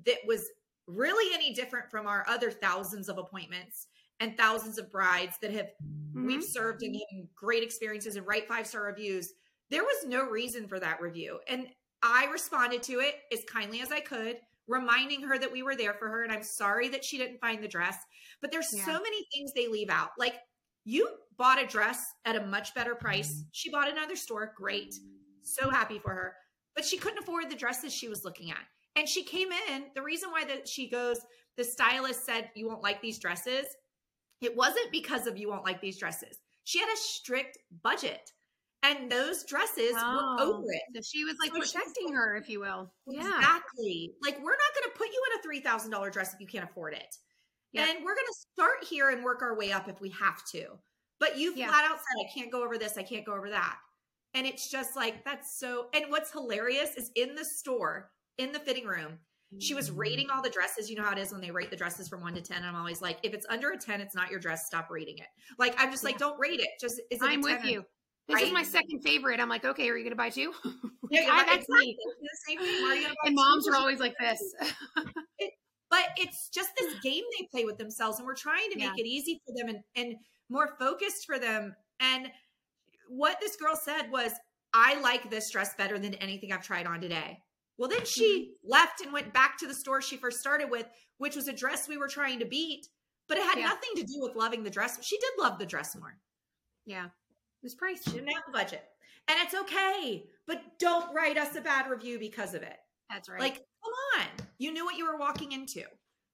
[0.06, 0.48] that was
[0.86, 3.88] really any different from our other thousands of appointments
[4.20, 6.26] and thousands of brides that have Mhm.
[6.26, 9.32] we've served and given great experiences and write five star reviews.
[9.68, 11.40] There was no reason for that review.
[11.48, 15.76] And I responded to it as kindly as I could, reminding her that we were
[15.76, 16.22] there for her.
[16.22, 17.96] And I'm sorry that she didn't find the dress.
[18.40, 18.84] But there's Yeah.
[18.84, 20.10] so many things they leave out.
[20.16, 20.36] Like
[20.84, 23.32] you bought a dress at a much better price.
[23.32, 23.48] Mm-hmm.
[23.52, 24.54] She bought another store.
[24.56, 24.94] Great.
[25.42, 26.36] So happy for her.
[26.74, 28.64] But she couldn't afford the dresses she was looking at.
[28.96, 29.86] And she came in.
[29.94, 31.20] The reason why that she goes,
[31.56, 33.66] the stylist said, You won't like these dresses.
[34.40, 36.38] It wasn't because of you won't like these dresses.
[36.64, 38.32] She had a strict budget.
[38.82, 40.36] And those dresses Oh.
[40.38, 40.82] were over it.
[40.94, 42.92] So she was like So protecting her, if you will.
[43.06, 43.20] Yeah.
[43.36, 44.12] Exactly.
[44.22, 46.46] Like we're not going to put you in a three thousand dollar dress if you
[46.46, 47.14] can't afford it,
[47.72, 47.88] Yep.
[47.88, 50.78] and we're going to start here and work our way up if we have to.
[51.18, 51.68] But you Yeah.
[51.68, 52.96] flat out said, "I can't go over this.
[52.96, 53.78] I can't go over that,"
[54.32, 55.90] and it's just like that's so.
[55.92, 59.18] And what's hilarious is in the store, in the fitting room,
[59.58, 60.88] she was rating all the dresses.
[60.88, 62.64] You know how it is when they rate the dresses from one to ten.
[62.64, 64.64] I'm always like, if it's under a ten, it's not your dress.
[64.66, 65.26] Stop rating it.
[65.58, 66.70] Like I'm just like, don't rate it.
[66.80, 67.84] Just is it I'm 10 with you.
[68.30, 69.40] This is my second favorite.
[69.40, 70.52] I'm like, okay, are you going to buy two?
[71.10, 71.96] Yeah, right, that's me.
[71.96, 71.96] exactly.
[72.20, 72.84] The same thing.
[72.86, 73.42] Are you buy And two?
[73.42, 74.40] moms are always like this.
[75.90, 79.04] but it's just this game they play with themselves and we're trying to make Yeah.
[79.04, 80.16] it easy for them and, and
[80.48, 82.28] more focused for them and
[83.08, 84.32] what this girl said was
[84.72, 87.38] i like this dress better than anything i've tried on today
[87.78, 88.70] well then she Mm-hmm.
[88.70, 90.86] left and went back to the store she first started with
[91.18, 92.86] which was a dress we were trying to beat
[93.28, 93.64] but it had Yeah.
[93.66, 96.16] nothing to do with loving the dress she did love the dress more
[96.86, 97.08] yeah.
[97.62, 98.02] This price.
[98.04, 98.84] she didn't have the budget
[99.28, 103.40] and it's okay but don't write us a bad review because of it That's right.
[103.40, 104.26] like, come on.
[104.58, 105.82] You knew what you were walking into.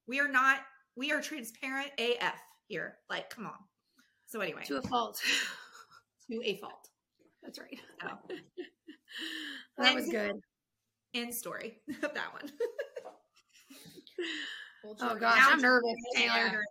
[0.08, 0.60] We are not,
[0.96, 2.96] we are transparent AF here.
[3.10, 3.52] Like, come on.
[4.26, 5.20] So, anyway, to a fault.
[6.30, 6.88] to a fault.
[7.42, 7.78] That's right.
[8.02, 8.08] So,
[9.78, 10.40] That was good.
[11.14, 12.50] end story of that one.
[14.84, 16.64] Hold Oh gosh, Now I'm nervous, really Taylor.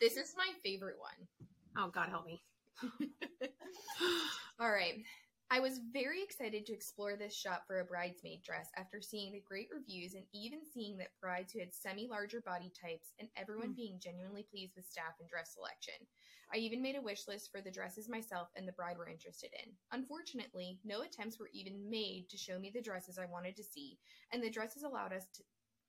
[0.00, 1.48] This is my favorite one.
[1.76, 2.42] Oh God, help me.
[4.60, 5.02] All right.
[5.52, 9.42] I was very excited to explore this shop for a bridesmaid dress after seeing the
[9.46, 13.70] great reviews and even seeing that brides who had semi larger body types and everyone
[13.70, 13.76] Mm.
[13.76, 16.06] being genuinely pleased with staff and dress selection.
[16.54, 19.50] I even made a wish list for the dresses myself and the bride were interested
[19.64, 19.76] in.
[19.90, 23.98] Unfortunately, no attempts were even made to show me the dresses I wanted to see,
[24.32, 25.42] and the dresses allowed us to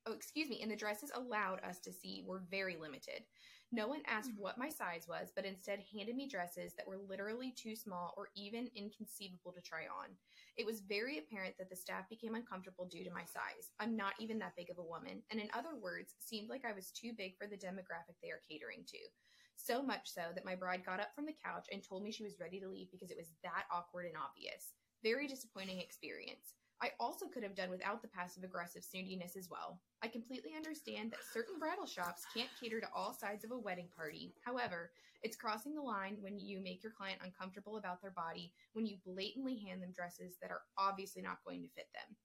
[0.04, 3.24] Oh, excuse me, and the dresses allowed us to see were very limited.
[3.74, 4.42] No one asked mm-hmm.
[4.42, 8.28] what my size was, but instead handed me dresses that were literally too small or
[8.36, 10.12] even inconceivable to try on.
[10.58, 13.72] It was very apparent that the staff became uncomfortable due to my size.
[13.80, 16.74] I'm not even that big of a woman, and in other words, seemed like I
[16.74, 18.98] was too big for the demographic they are catering to.
[19.56, 22.24] So much so that my bride got up from the couch and told me she
[22.24, 24.74] was ready to leave because it was that awkward and obvious.
[25.02, 26.54] Very disappointing experience.
[26.82, 29.80] I also could have done without the passive aggressive snootiness as well.
[30.02, 33.88] I completely understand that certain bridal shops can't cater to all sides of a wedding
[33.96, 34.34] party.
[34.44, 34.90] However,
[35.22, 38.96] it's crossing the line when you make your client uncomfortable about their body, when you
[39.06, 42.16] blatantly hand them dresses that are obviously not going to fit them.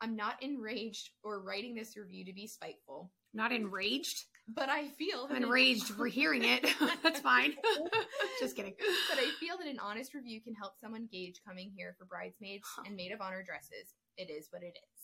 [0.00, 4.24] I'm not enraged or writing this review to be spiteful, Not enraged.
[4.48, 6.66] but I feel I'm enraged for hearing it.
[7.02, 7.52] That's fine.
[8.40, 8.74] Just kidding.
[9.10, 12.66] but I feel that an honest review can help someone gauge coming here for bridesmaids
[12.86, 13.94] and maid of honor dresses.
[14.16, 15.00] It is what it is.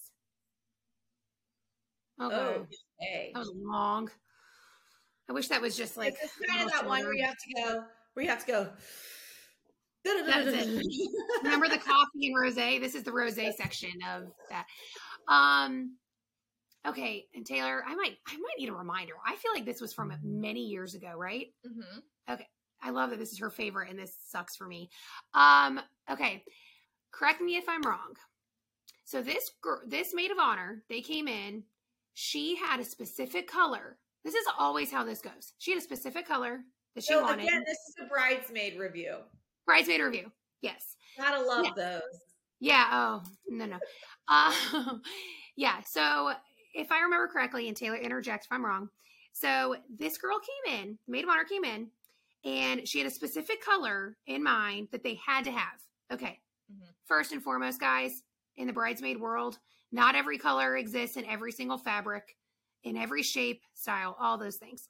[2.22, 2.34] Okay.
[2.34, 2.66] Oh,
[3.00, 3.30] okay.
[3.34, 4.10] That was long.
[5.28, 7.62] I wish that was just like it's kind of that one where you have to
[7.62, 8.68] go, where you have to go.
[10.04, 11.10] That is it.
[11.42, 12.80] Remember the coffee and rosé?
[12.80, 14.66] This is the rosé section of that.
[15.28, 15.96] Um
[16.86, 19.14] okay, and Taylor, I might I might need a reminder.
[19.26, 21.48] I feel like this was from many years ago, right?
[21.66, 22.34] Mm-hmm.
[22.34, 22.46] Okay,
[22.80, 24.90] I love that this is her favorite and this sucks for me.
[25.34, 26.44] Um okay.
[27.10, 28.14] Correct me if I'm wrong.
[29.06, 31.62] So this girl, this maid of honor, they came in,
[32.14, 33.98] she had a specific color.
[34.24, 35.54] This is always how this goes.
[35.58, 36.60] She had a specific color
[36.94, 37.44] that she So wanted.
[37.44, 39.18] again, this is a bridesmaid review.
[39.64, 40.32] Bridesmaid review.
[40.60, 40.96] Yes.
[41.16, 41.72] Gotta love Yeah.
[41.76, 42.20] those.
[42.60, 42.88] Yeah.
[42.92, 43.78] Oh, no, no.
[44.28, 44.52] Uh,
[45.56, 45.80] yeah.
[45.82, 46.32] So
[46.74, 48.88] if I remember correctly, and Taylor interject if I'm wrong.
[49.32, 51.88] So this girl came in, maid of honor came in,
[52.44, 55.80] and she had a specific color in mind that they had to have.
[56.12, 56.40] Okay.
[56.72, 56.88] Mhm.
[57.04, 58.24] First and foremost, guys,
[58.56, 59.58] in the bridesmaid world,
[59.92, 62.36] not every color exists in every single fabric,
[62.84, 64.88] in every shape, style, all those things.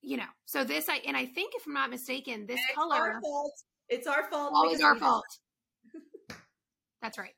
[0.00, 2.96] You know, so this I and I think if I'm not mistaken, this It's color
[2.96, 3.52] our fault.
[3.88, 4.52] It's our fault.
[4.54, 5.24] always our fault.
[7.02, 7.34] That's right.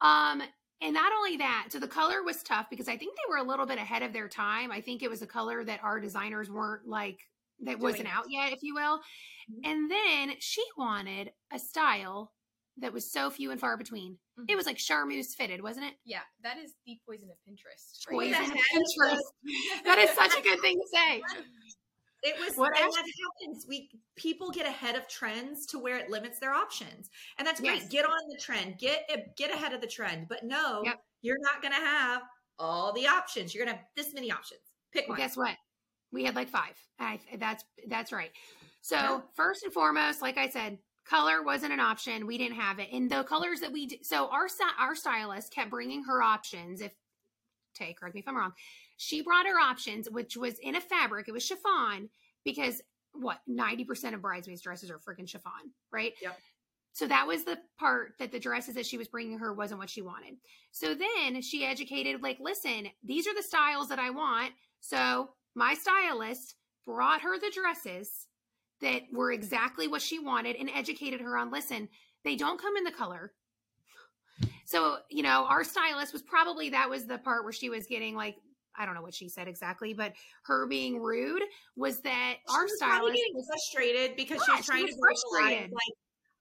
[0.00, 0.42] Um,
[0.82, 3.42] and not only that, so the color was tough because I think they were a
[3.42, 4.70] little bit ahead of their time.
[4.70, 7.18] I think it was a color that our designers weren't like
[7.60, 8.98] that wasn't out yet, if you will.
[9.50, 9.60] Mhm.
[9.64, 12.32] And then she wanted a style
[12.78, 14.18] that was so few and far between.
[14.48, 14.56] It Mhm.
[14.56, 15.94] was like charmeuse fitted, wasn't it?
[16.04, 18.04] Yeah, that is the poison of Pinterest.
[18.08, 19.20] Poison Poison of Pinterest.
[19.84, 21.22] That is such a good thing to say.
[22.26, 23.04] It was What and that
[23.42, 23.66] happens.
[23.68, 27.82] We people get ahead of trends to where it limits their options, and that's great.
[27.82, 27.88] Yes.
[27.90, 30.26] Get on the trend, get get ahead of the trend.
[30.28, 31.04] But no, Yep.
[31.20, 32.22] you're not going to have
[32.58, 33.54] all the options.
[33.54, 34.62] You're going to have this many options.
[34.90, 35.18] Pick Well, one.
[35.18, 35.54] guess what?
[36.12, 36.78] We had like five.
[36.98, 38.32] I, that's that's right.
[38.80, 39.20] So Yeah.
[39.34, 42.26] first and foremost, like I said, color wasn't an option.
[42.26, 45.70] We didn't have it, and the colors that we d- so our our stylist kept
[45.70, 46.80] bringing her options.
[46.80, 46.92] If
[47.74, 48.52] take correct me if I'm wrong,
[48.96, 51.28] she brought her options, which was in a fabric.
[51.28, 52.08] It was chiffon
[52.44, 56.12] because what ninety percent of bridesmaids dresses are freaking chiffon, right?
[56.22, 56.38] Yep.
[56.92, 59.90] So that was the part that the dresses that she was bringing her wasn't what
[59.90, 60.36] she wanted.
[60.70, 64.52] So then she educated, like, listen, these are the styles that I want.
[64.80, 66.54] So my stylist
[66.86, 68.28] brought her the dresses
[68.80, 71.88] that were exactly what she wanted and educated her on, listen,
[72.24, 73.32] they don't come in the color.
[74.66, 78.14] So, you know, our stylist was probably that was the part where she was getting
[78.16, 78.36] like,
[78.76, 80.14] I don't know what she said exactly, but
[80.46, 81.42] her being rude
[81.76, 84.90] was that She our was stylist getting was frustrated because Yeah, she's she trying was
[84.94, 85.72] to frustrated.
[85.72, 85.94] like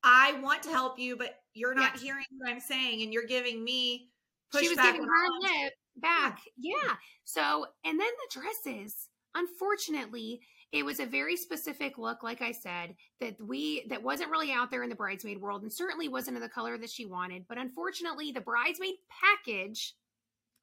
[0.04, 2.02] I want to help you, but you're not Yes.
[2.02, 4.10] hearing what I'm saying, and you're giving me
[4.54, 4.60] pushback.
[4.60, 6.40] she was giving her lip back.
[6.58, 6.96] Yeah.
[7.24, 10.42] So, and then the dresses, unfortunately,
[10.74, 14.72] it was a very specific look, like I said, that we that wasn't really out
[14.72, 17.46] there in the bridesmaid world and certainly wasn't in the color that she wanted.
[17.48, 19.94] But unfortunately, the bridesmaid package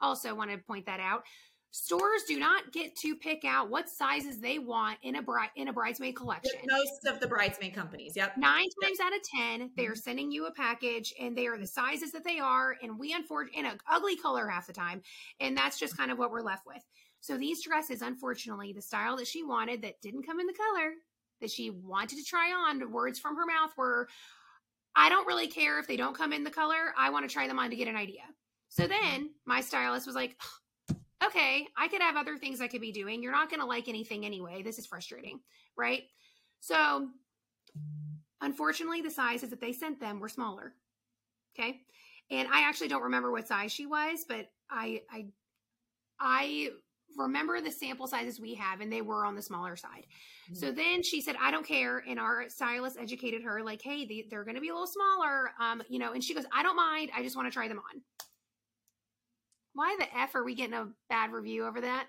[0.00, 1.22] also want to point that out.
[1.72, 5.68] Stores do not get to pick out what sizes they want in a bride in
[5.68, 6.58] a bridesmaid collection.
[6.68, 8.14] most of the bridesmaid companies.
[8.16, 8.36] Yep.
[8.36, 11.68] Nine times out of ten, they are sending you a package, and they are the
[11.68, 15.02] sizes that they are, and we unfortunately in an ugly color half the time,
[15.38, 16.82] and that's just kind of what we're left with.
[17.20, 20.92] So these dresses, unfortunately, the style that she wanted that didn't come in the color
[21.40, 24.08] that she wanted to try on, the words from her mouth were,
[24.94, 26.94] "I don't really care if they don't come in the color.
[26.96, 28.22] I want to try them on to get an idea."
[28.68, 28.92] So mm-hmm.
[28.92, 30.36] then my stylist was like,
[31.24, 33.22] okay, I could have other things I could be doing.
[33.22, 34.62] You're not going to like anything anyway.
[34.62, 35.40] This is frustrating,
[35.76, 36.04] right?
[36.60, 37.08] So,
[38.40, 40.74] unfortunately, the sizes that they sent them were smaller.
[41.58, 41.80] Okay.
[42.30, 45.26] And I actually don't remember what size she was, but I, I,
[46.18, 46.70] I
[47.16, 50.06] remember the sample sizes we have, and they were on the smaller side.
[50.52, 52.02] So then she said, I don't care.
[52.08, 55.50] And our stylist educated her, like, hey, they, they're going to be a little smaller.
[55.60, 57.10] Um, you know, and she goes, I don't mind.
[57.16, 58.02] I just want to try them on.
[59.74, 62.06] Why the F are we getting a bad review over that?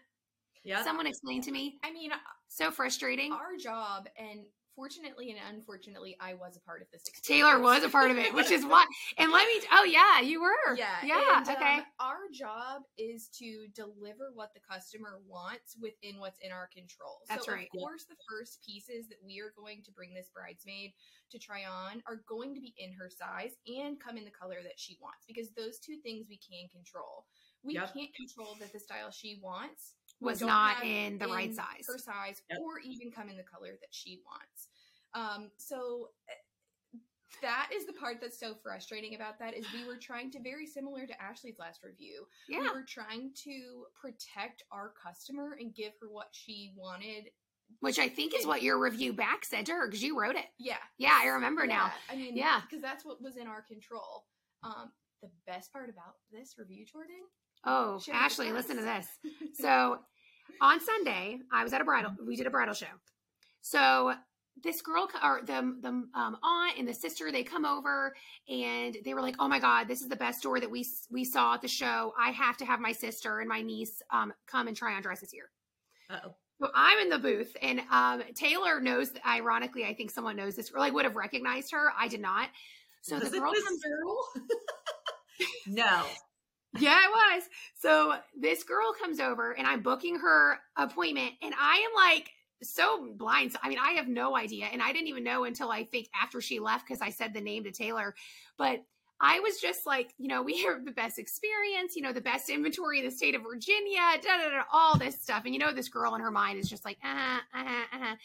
[0.63, 0.83] Yeah.
[0.83, 1.77] Someone explain to me.
[1.83, 2.11] I mean,
[2.47, 3.31] So frustrating.
[3.31, 4.41] our job, and
[4.75, 7.03] fortunately and unfortunately, I was a part of this.
[7.21, 8.85] Taylor was a part of it, which is why.
[9.17, 9.67] And let me.
[9.71, 10.75] Oh yeah, you were.
[10.75, 11.39] Yeah, Yeah.
[11.39, 11.75] and, okay.
[11.79, 17.19] um, our job is to deliver what the customer wants within what's in our control.
[17.29, 17.67] That's so right.
[17.73, 20.93] Of course, the first pieces that we are going to bring this bridesmaid
[21.31, 24.57] to try on are going to be in her size and come in the color
[24.63, 27.25] that she wants because those two things we can control.
[27.63, 27.93] We Yep.
[27.93, 31.85] can't control that the style she wants Was don't not have in the right size.
[31.87, 32.59] her size, Yep.
[32.61, 34.67] or even come in the color that she wants.
[35.13, 36.97] Um, so eh,
[37.41, 40.67] that is the part that's so frustrating about that is we were trying to very
[40.67, 42.25] similar to Ashley's last review.
[42.47, 42.61] Yeah.
[42.61, 47.29] We were trying to protect our customer and give her what she wanted.
[47.79, 50.45] Which I think is what your review back said to her because you wrote it.
[50.59, 50.75] Yeah.
[50.97, 51.91] Yeah, I remember now.
[52.09, 52.59] I mean, Yeah.
[52.61, 54.25] because that's what was in our control.
[54.61, 57.21] Um, the best part about this review, Jordan.
[57.65, 59.07] Oh, Ashley, listen to this.
[59.53, 59.99] So
[60.61, 62.11] on Sunday, I was at a bridal.
[62.25, 62.87] We did a bridal show.
[63.61, 64.13] So
[64.63, 68.13] this girl or the the um, aunt and the sister they come over
[68.49, 71.23] and they were like, "Oh my god, this is the best store that we we
[71.23, 72.13] saw at the show.
[72.19, 75.31] I have to have my sister and my niece um, come and try on dresses
[75.31, 75.49] here."
[76.09, 76.35] Uh-oh.
[76.61, 79.11] So I'm in the booth, and um, Taylor knows.
[79.25, 81.91] Ironically, I think someone knows this, or like would have recognized her.
[81.97, 82.49] I did not.
[83.01, 83.81] So the girl this comes.
[83.81, 84.33] girl?
[85.67, 86.03] no.
[86.79, 87.43] Yeah, it was.
[87.79, 92.29] So this girl comes over, and I'm booking her appointment, and I am like
[92.63, 93.51] so blind.
[93.53, 96.07] So, I mean, I have no idea, and I didn't even know until I think
[96.21, 98.15] after she left because I said the name to Taylor,
[98.57, 98.83] but.
[99.23, 102.49] I was just like, you know, we have the best experience, you know, the best
[102.49, 105.43] inventory in the state of Virginia, da da da, all this stuff.
[105.45, 107.63] And you know, this girl in her mind is just like, uh, uh,
[107.93, 108.15] uh.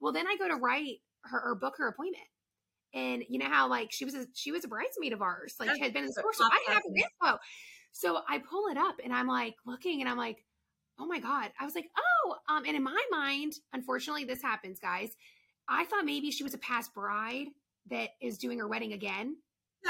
[0.00, 2.24] Well, then I go to write her or book her appointment.
[2.94, 5.68] And you know how like she was a she was a bridesmaid of ours, like
[5.68, 7.38] That's had been in the store, so I have her info.
[7.96, 10.44] So I pull it up and I'm like looking and I'm like,
[10.98, 11.50] oh my God.
[11.58, 15.16] I was like, oh, um, and in my mind, unfortunately, this happens, guys.
[15.66, 17.46] I thought maybe she was a past bride
[17.90, 19.36] that is doing her wedding again.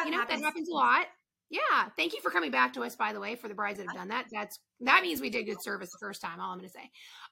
[0.04, 1.06] you know, that happens a lot.
[1.50, 1.88] Yeah.
[1.96, 3.96] Thank you for coming back to us, by the way, for the brides that have
[3.96, 4.26] done that.
[4.32, 6.90] That's that means we did good service the first time, all I'm gonna say.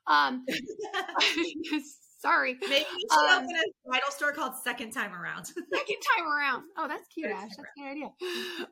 [0.09, 0.45] Um
[2.21, 2.57] sorry.
[2.61, 5.45] Maybe we should Um, open a bridal store called Second Time Around.
[5.47, 6.65] second time around.
[6.77, 7.43] Oh, that's cute, Ash.
[7.43, 8.11] That's a good idea.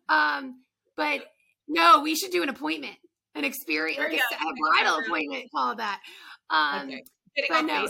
[0.08, 0.62] Um,
[0.96, 1.26] but
[1.68, 2.96] no, we should do an appointment,
[3.34, 4.50] an experience, like a, you se- go.
[4.50, 5.44] a bridal appointment.
[5.54, 6.00] Call that.
[6.50, 7.04] Um, okay.
[7.48, 7.86] But no.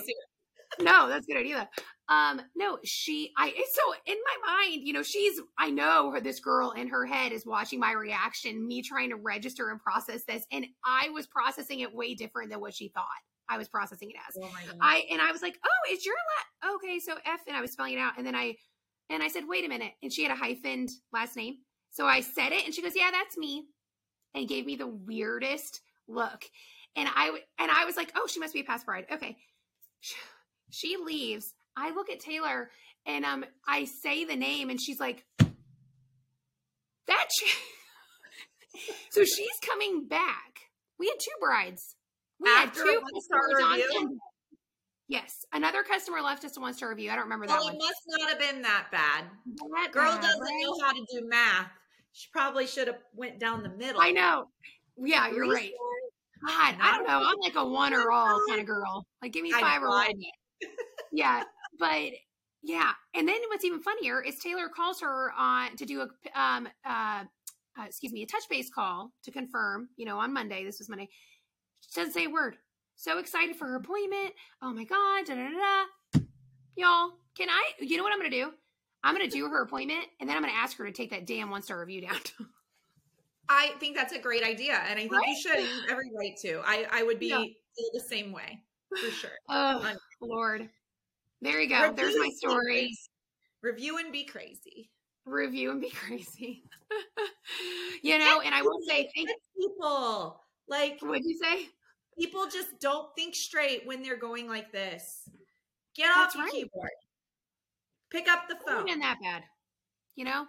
[0.80, 1.68] no, that's a good idea.
[2.08, 6.40] Um, no, she, I, so in my mind, you know, she's, I know her, this
[6.40, 10.44] girl in her head is watching my reaction, me trying to register and process this.
[10.52, 13.06] And I was processing it way different than what she thought
[13.48, 14.36] I was processing it as.
[14.36, 14.76] Oh my god.
[14.80, 16.14] I, and I was like, oh, it's your
[16.62, 16.98] la Okay.
[16.98, 18.14] So F, and I was spelling it out.
[18.18, 18.56] And then I,
[19.10, 19.92] and I said, wait a minute.
[20.02, 21.56] And she had a hyphened last name.
[21.92, 23.64] So I said it and she goes, yeah, that's me.
[24.34, 26.44] And gave me the weirdest look.
[26.96, 29.06] And I, and I was like, oh, she must be a past bride.
[29.12, 29.36] Okay.
[30.74, 31.52] She leaves.
[31.76, 32.70] I look at Taylor
[33.04, 35.22] and um I say the name and she's like
[37.06, 37.58] that ch-"
[39.10, 40.60] So she's coming back.
[40.98, 41.94] We had two brides.
[42.40, 44.18] We After had two one-star customers on.
[45.08, 47.10] Yes, another customer left us a one star review.
[47.10, 47.74] I don't remember that well, one.
[47.74, 49.24] it must not have been that bad.
[49.74, 50.62] That Girl bad, doesn't right?
[50.64, 51.70] know how to do math.
[52.12, 54.00] She probably should have went down the middle.
[54.00, 54.48] I know.
[54.98, 55.72] Yeah, you're right.
[56.46, 57.22] God, I don't know.
[57.24, 59.06] I'm like a one or all kind of girl.
[59.22, 60.20] Like, give me five or one.
[61.12, 61.44] yeah,
[61.78, 62.10] but
[62.62, 62.92] yeah.
[63.14, 67.24] And then what's even funnier is Taylor calls her on to do a um uh,
[67.78, 69.88] uh excuse me a touch base call to confirm.
[69.96, 70.64] You know, on Monday.
[70.64, 71.08] This was Monday.
[71.80, 72.56] She doesn't say a word.
[72.96, 74.32] So excited for her appointment.
[74.60, 75.26] Oh my god.
[75.26, 76.20] Da, da, da, da.
[76.76, 77.62] Y'all, can I?
[77.80, 78.52] You know what I'm gonna do?
[79.04, 81.50] I'm gonna do her appointment, and then I'm gonna ask her to take that damn
[81.50, 82.16] one star review down.
[83.48, 85.26] I think that's a great idea, and I think Right?
[85.28, 85.58] you should.
[85.58, 86.62] You have every right to.
[86.64, 87.44] I I would be Yeah.
[87.92, 89.30] the same way for sure.
[89.48, 90.68] oh Lord.
[91.40, 91.92] There you go.
[91.92, 92.96] There's my and story.
[93.62, 94.90] Review and be crazy.
[95.24, 96.62] Review and be crazy.
[98.02, 99.28] you know, and I will say, thank
[99.58, 101.68] people like What'd you say?
[102.18, 105.28] people just don't think straight when they're going like this.
[105.96, 106.52] Get That's off your right.
[106.52, 106.90] keyboard.
[108.12, 108.84] Pick up the phone.
[108.84, 109.42] wasn't that bad.
[110.14, 110.46] You know?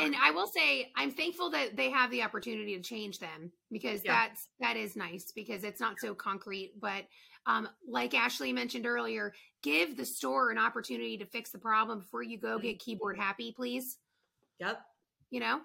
[0.00, 0.14] And.
[0.22, 4.12] I will say I'm thankful that they have the opportunity to change them because Yeah.
[4.28, 6.74] that's that is nice because it's not so concrete.
[6.80, 7.06] But
[7.46, 9.32] um, like Ashley mentioned earlier,
[9.62, 13.52] give the store an opportunity to fix the problem before you go get keyboard happy,
[13.56, 13.96] please.
[14.60, 14.80] Yep.
[15.30, 15.60] You know?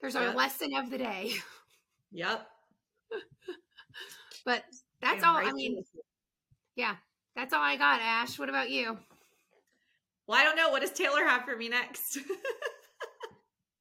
[0.00, 0.28] There's Yeah.
[0.28, 1.34] our lesson of the day.
[2.16, 2.46] Yep.
[4.44, 4.62] But
[5.00, 5.84] that's Damn all right I mean,
[6.76, 6.94] yeah.
[7.34, 8.38] That's all I got, Ash.
[8.38, 8.96] What about you?
[10.26, 10.70] Well, I don't know.
[10.70, 12.18] What does Taylor have for me next?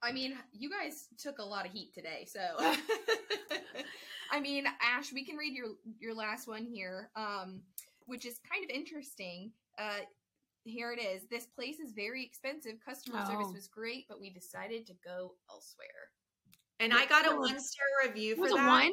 [0.02, 2.40] I mean, you guys took a lot of heat today, so
[4.32, 5.68] I mean, Ash, we can read your
[6.00, 7.62] your last one here, um,
[8.06, 9.52] which is kind of interesting.
[9.80, 10.00] Uh,
[10.66, 11.24] here it is.
[11.30, 12.74] This place is very expensive.
[12.86, 13.54] Customer service Oh.
[13.54, 16.10] was great, but we decided to go elsewhere.
[16.80, 18.68] and I got a one star review That for was a that.
[18.68, 18.92] one?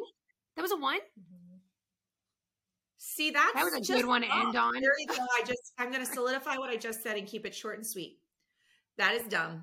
[0.56, 0.98] That was a one?
[3.02, 4.74] See, that's That was a good one to end on.
[4.74, 5.14] There you go.
[5.14, 8.18] I just I'm gonna solidify what I just said and keep it short and sweet.
[8.98, 9.62] That is dumb.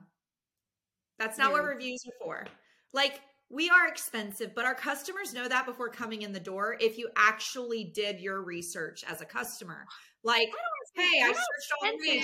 [1.19, 2.47] That's not what reviews are for.
[2.93, 3.21] Like
[3.51, 6.77] we are expensive, but our customers know that before coming in the door.
[6.79, 9.85] If you actually did your research as a customer,
[10.23, 10.49] like,
[10.95, 12.23] hey, I We're not searched all the way.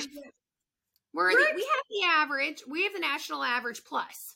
[1.13, 2.63] We're the, We're have the average.
[2.67, 4.35] We have the national average plus.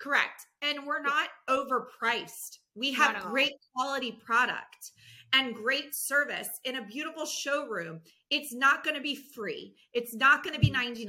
[0.00, 0.46] Correct.
[0.62, 2.60] And we're not overpriced.
[2.74, 3.30] We have Not at all.
[3.30, 4.92] great quality product
[5.34, 8.00] and great service in a beautiful showroom.
[8.30, 9.74] It's not going to be free.
[9.92, 11.08] It's not going to be $99.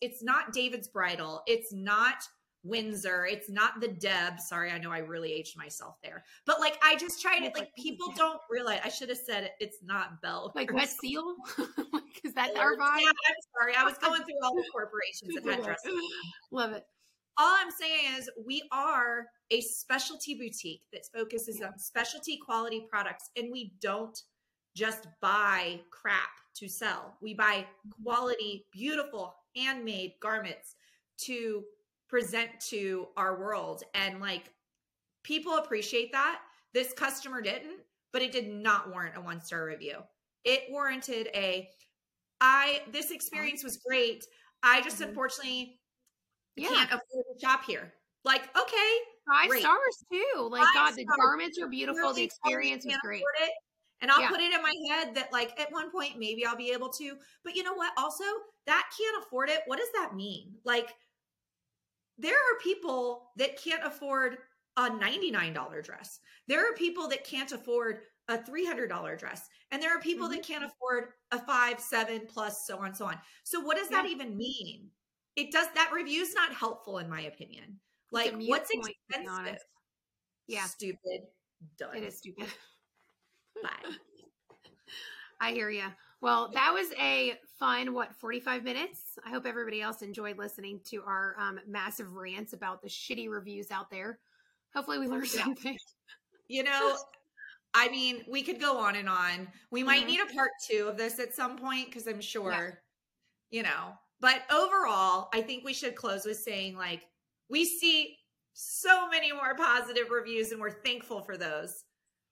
[0.00, 1.42] It's not David's Bridal.
[1.46, 2.22] It's not
[2.62, 3.26] Windsor.
[3.26, 4.38] It's not the Deb.
[4.38, 6.24] Sorry, I know I really aged myself there.
[6.46, 9.52] But like I just tried it like people don't realize I should have said it.
[9.60, 10.52] It's not Bell.
[10.54, 11.36] Like wet seal?
[12.24, 13.06] Is that our Yeah, vibe?
[13.06, 13.74] I'm sorry.
[13.76, 15.94] I was going through all the corporations that had dresses.
[16.50, 16.84] Love it.
[17.36, 23.30] All I'm saying is we are a specialty boutique that focuses on specialty quality products
[23.36, 24.18] and we don't
[24.76, 27.16] just buy crap to sell.
[27.20, 27.66] We buy
[28.02, 30.76] quality, beautiful, handmade garments
[31.22, 31.64] to
[32.08, 34.52] present to our world and like
[35.24, 36.40] people appreciate that.
[36.72, 37.80] This customer didn't,
[38.12, 39.98] but it did not warrant a one-star review.
[40.44, 41.68] It warranted a
[42.40, 44.24] I this experience was great.
[44.62, 45.08] I just Mhm.
[45.08, 45.79] unfortunately
[46.60, 46.68] Yeah.
[46.68, 47.92] can't afford to shop here.
[48.24, 48.92] Like, okay,
[49.30, 49.60] Five Great.
[49.60, 50.48] stars too.
[50.50, 51.94] Like Five God, the garments are beautiful.
[51.94, 53.22] The clearly tell me you experience was great.
[54.02, 54.30] And I'll Yeah.
[54.30, 57.18] put it in my head that like at one point maybe I'll be able to.
[57.44, 57.92] But you know what?
[57.96, 58.24] Also,
[58.66, 59.62] that can't afford it.
[59.66, 60.58] What does that mean?
[60.64, 60.94] Like
[62.18, 64.38] there are people that can't afford
[64.76, 66.20] a $99 dress.
[66.48, 69.48] There are people that can't afford a $300 dress.
[69.70, 70.36] And there are people mm-hmm.
[70.36, 73.18] that can't afford a five, seven plus so on, so on.
[73.44, 74.90] So what does that even mean?
[75.40, 77.80] It does that review's not helpful in my opinion.
[78.12, 79.58] Like what's point, expensive?
[80.46, 81.22] Yeah, Stupid.
[81.78, 81.96] Done.
[81.96, 82.46] it is stupid.
[83.62, 83.70] Bye.
[85.40, 85.84] I hear you.
[86.20, 89.18] Well, that was a fun, what, 45 minutes?
[89.24, 93.70] I hope everybody else enjoyed listening to our um, massive rants about the shitty reviews
[93.70, 94.18] out there.
[94.74, 95.44] Hopefully, we learned Yeah.
[95.44, 95.78] something.
[96.48, 96.96] You know,
[97.72, 99.48] I mean, we could go on and on.
[99.70, 100.08] We might Mhm.
[100.08, 102.70] need a part two of this at some point because I'm sure, Yeah.
[103.50, 103.94] you know.
[104.20, 107.02] But overall, I think we should close with saying, like,
[107.48, 108.16] we see
[108.52, 111.84] so many more positive reviews and we're thankful for those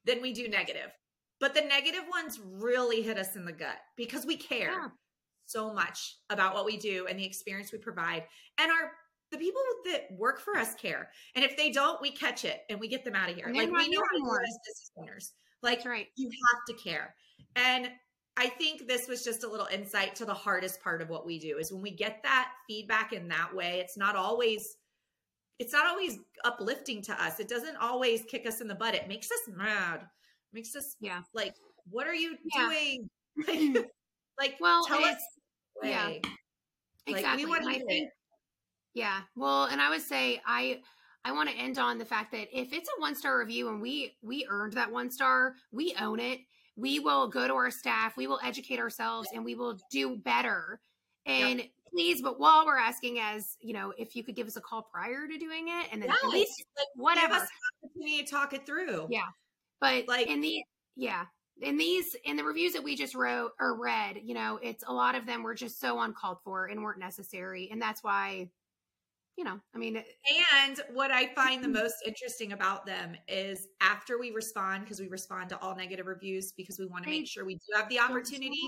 [0.05, 0.91] than we do negative.
[1.41, 4.89] But the negative ones really hit us in the gut because we care Yeah.
[5.47, 8.24] so much about what we do and the experience we provide.
[8.59, 8.93] And our
[9.30, 11.11] the people that work for us care.
[11.34, 13.47] And if they don't, we catch it and we get them out of here.
[13.49, 14.41] Like we know here how to do anymore.
[14.41, 15.32] it as business owners.
[15.62, 16.07] Like right.
[16.16, 17.14] you have to care.
[17.55, 17.91] And
[18.39, 21.41] I think this was just a little insight to the hardest part of what we
[21.41, 24.76] do is when we get that feedback in that way, it's not always
[25.59, 27.41] it's not always uplifting to us.
[27.41, 28.95] It doesn't always kick us in the butt.
[28.95, 30.03] It makes us mad.
[30.03, 31.22] It makes us Yeah.
[31.34, 31.53] like,
[31.91, 32.68] what are you Yeah.
[32.68, 33.11] doing?
[33.39, 33.84] Mm.
[34.39, 35.20] like, Well, tell us.
[35.82, 36.07] yeah.
[36.09, 36.20] way.
[37.09, 37.45] Like, Exactly.
[37.45, 38.11] we want And I think,
[38.95, 39.22] yeah.
[39.34, 40.80] Well, and I would say I
[41.24, 43.80] I want to end on the fact that if it's a one star review and
[43.82, 46.39] we we earned that one star, we own it.
[46.78, 50.80] We will go to our staff, we will educate ourselves, and we will do better.
[51.26, 54.60] And please, but while we're asking, as you know, if you could give us a
[54.60, 57.34] call prior to doing it, and then at least like, whatever.
[57.34, 59.08] Give us an opportunity to talk it through.
[59.10, 59.26] Yeah.
[59.80, 60.62] But Like- in the
[60.96, 61.26] yeah,
[61.60, 64.92] in these in the reviews that we just wrote or read, you know, it's a
[64.92, 68.48] lot of them were just so uncalled for and weren't necessary, and that's why,
[69.39, 70.18] you know, I mean, it-
[70.53, 75.07] And what I find the most interesting about them is after we respond, because we
[75.07, 78.01] respond to all negative reviews because we want to make sure we do have the
[78.01, 78.61] opportunity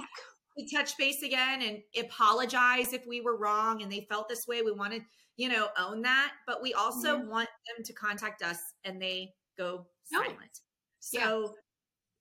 [0.56, 4.62] to touch base again and apologize if we were wrong and they felt this way.
[4.62, 5.00] We want to,
[5.36, 6.34] you know, own that.
[6.46, 7.26] But we also Mhm.
[7.26, 10.22] want them to contact us and they go No.
[10.22, 10.60] silent.
[11.00, 11.56] So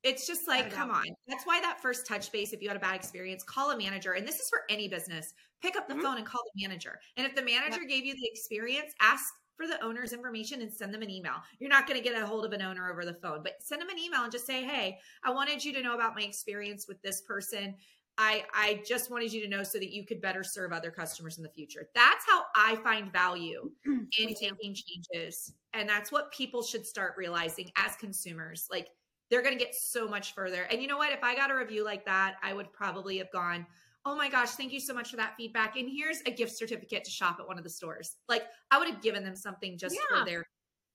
[0.02, 1.06] it's just like, come on.
[1.28, 4.14] That's why that first touch base, if you had a bad experience, call a manager.
[4.14, 5.34] And this is for any business.
[5.62, 6.01] Pick up the Mhm.
[6.01, 6.99] phone and call the manager.
[7.18, 10.93] And if the manager gave you the experience, ask for the owner's information and send
[10.93, 11.41] them an email.
[11.60, 13.82] You're not going to get a hold of an owner over the phone, but send
[13.82, 16.88] them an email and just say, "Hey, I wanted you to know about my experience
[16.88, 17.78] with this person.
[18.18, 21.38] I I just wanted you to know so that you could better serve other customers
[21.38, 23.70] in the future." That's how I find value
[24.18, 28.68] in making changes, and that's what people should start realizing as consumers.
[28.72, 28.89] Like
[29.30, 30.64] they're going to get so much further.
[30.64, 31.12] And you know what?
[31.14, 33.68] If I got a review like that, I would probably have gone,
[34.06, 37.04] "Oh my gosh, thank you so much for that feedback." And here's a gift certificate
[37.06, 38.16] to shop at one of the stores.
[38.28, 40.20] Like I would have given them something just Yeah.
[40.20, 40.45] for their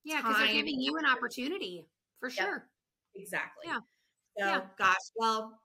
[0.05, 1.87] yeah, because they're giving you an opportunity
[2.21, 2.37] for Yep.
[2.47, 2.71] sure.
[3.15, 3.63] exactly.
[3.67, 3.79] Yeah.
[4.39, 4.69] So, Yeah.
[4.77, 5.59] gosh, well,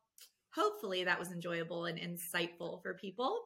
[0.53, 3.45] hopefully that was enjoyable and insightful for people.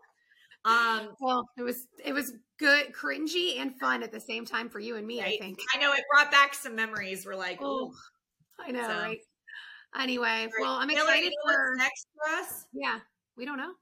[0.66, 4.80] Um, Well, it was it was good, cringy, and fun at the same time for
[4.80, 5.22] you and me.
[5.22, 5.60] I think.
[5.74, 7.26] I know it brought back some memories.
[7.26, 7.94] We're like, Oh,
[8.60, 9.20] I know, So- right?
[9.96, 11.76] Anyway, right, well, I'm excited what's for.
[11.78, 12.66] next for us.
[12.74, 13.00] Yeah,
[13.36, 13.74] we don't know.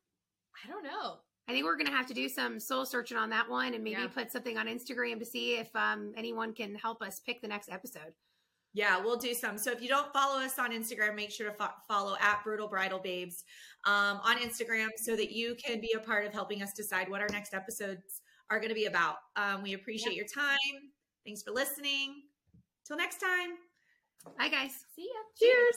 [0.64, 1.18] I don't know.
[1.48, 4.02] I think we're gonna have to do some soul searching on that one, and maybe
[4.02, 4.08] Yeah.
[4.08, 7.70] put something on Instagram to see if um, anyone can help us pick the next
[7.70, 8.14] episode.
[8.74, 9.58] Yeah, we'll do some.
[9.58, 12.70] So if you don't follow us on Instagram, make sure to fo- follow at Brutal
[12.70, 13.44] Bridal Babes
[13.86, 17.20] um, on Instagram so that you can be a part of helping us decide what
[17.20, 19.18] our next episodes are going to be about.
[19.36, 20.58] Um, we appreciate your time.
[21.26, 22.24] Thanks for listening.
[22.88, 23.58] Till next time.
[24.38, 24.72] Bye, guys.
[24.96, 25.20] See ya.
[25.38, 25.76] Cheers.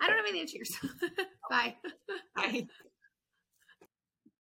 [0.00, 0.78] I don't have anything to cheers.
[1.50, 1.74] Bye.
[2.36, 2.66] Bye.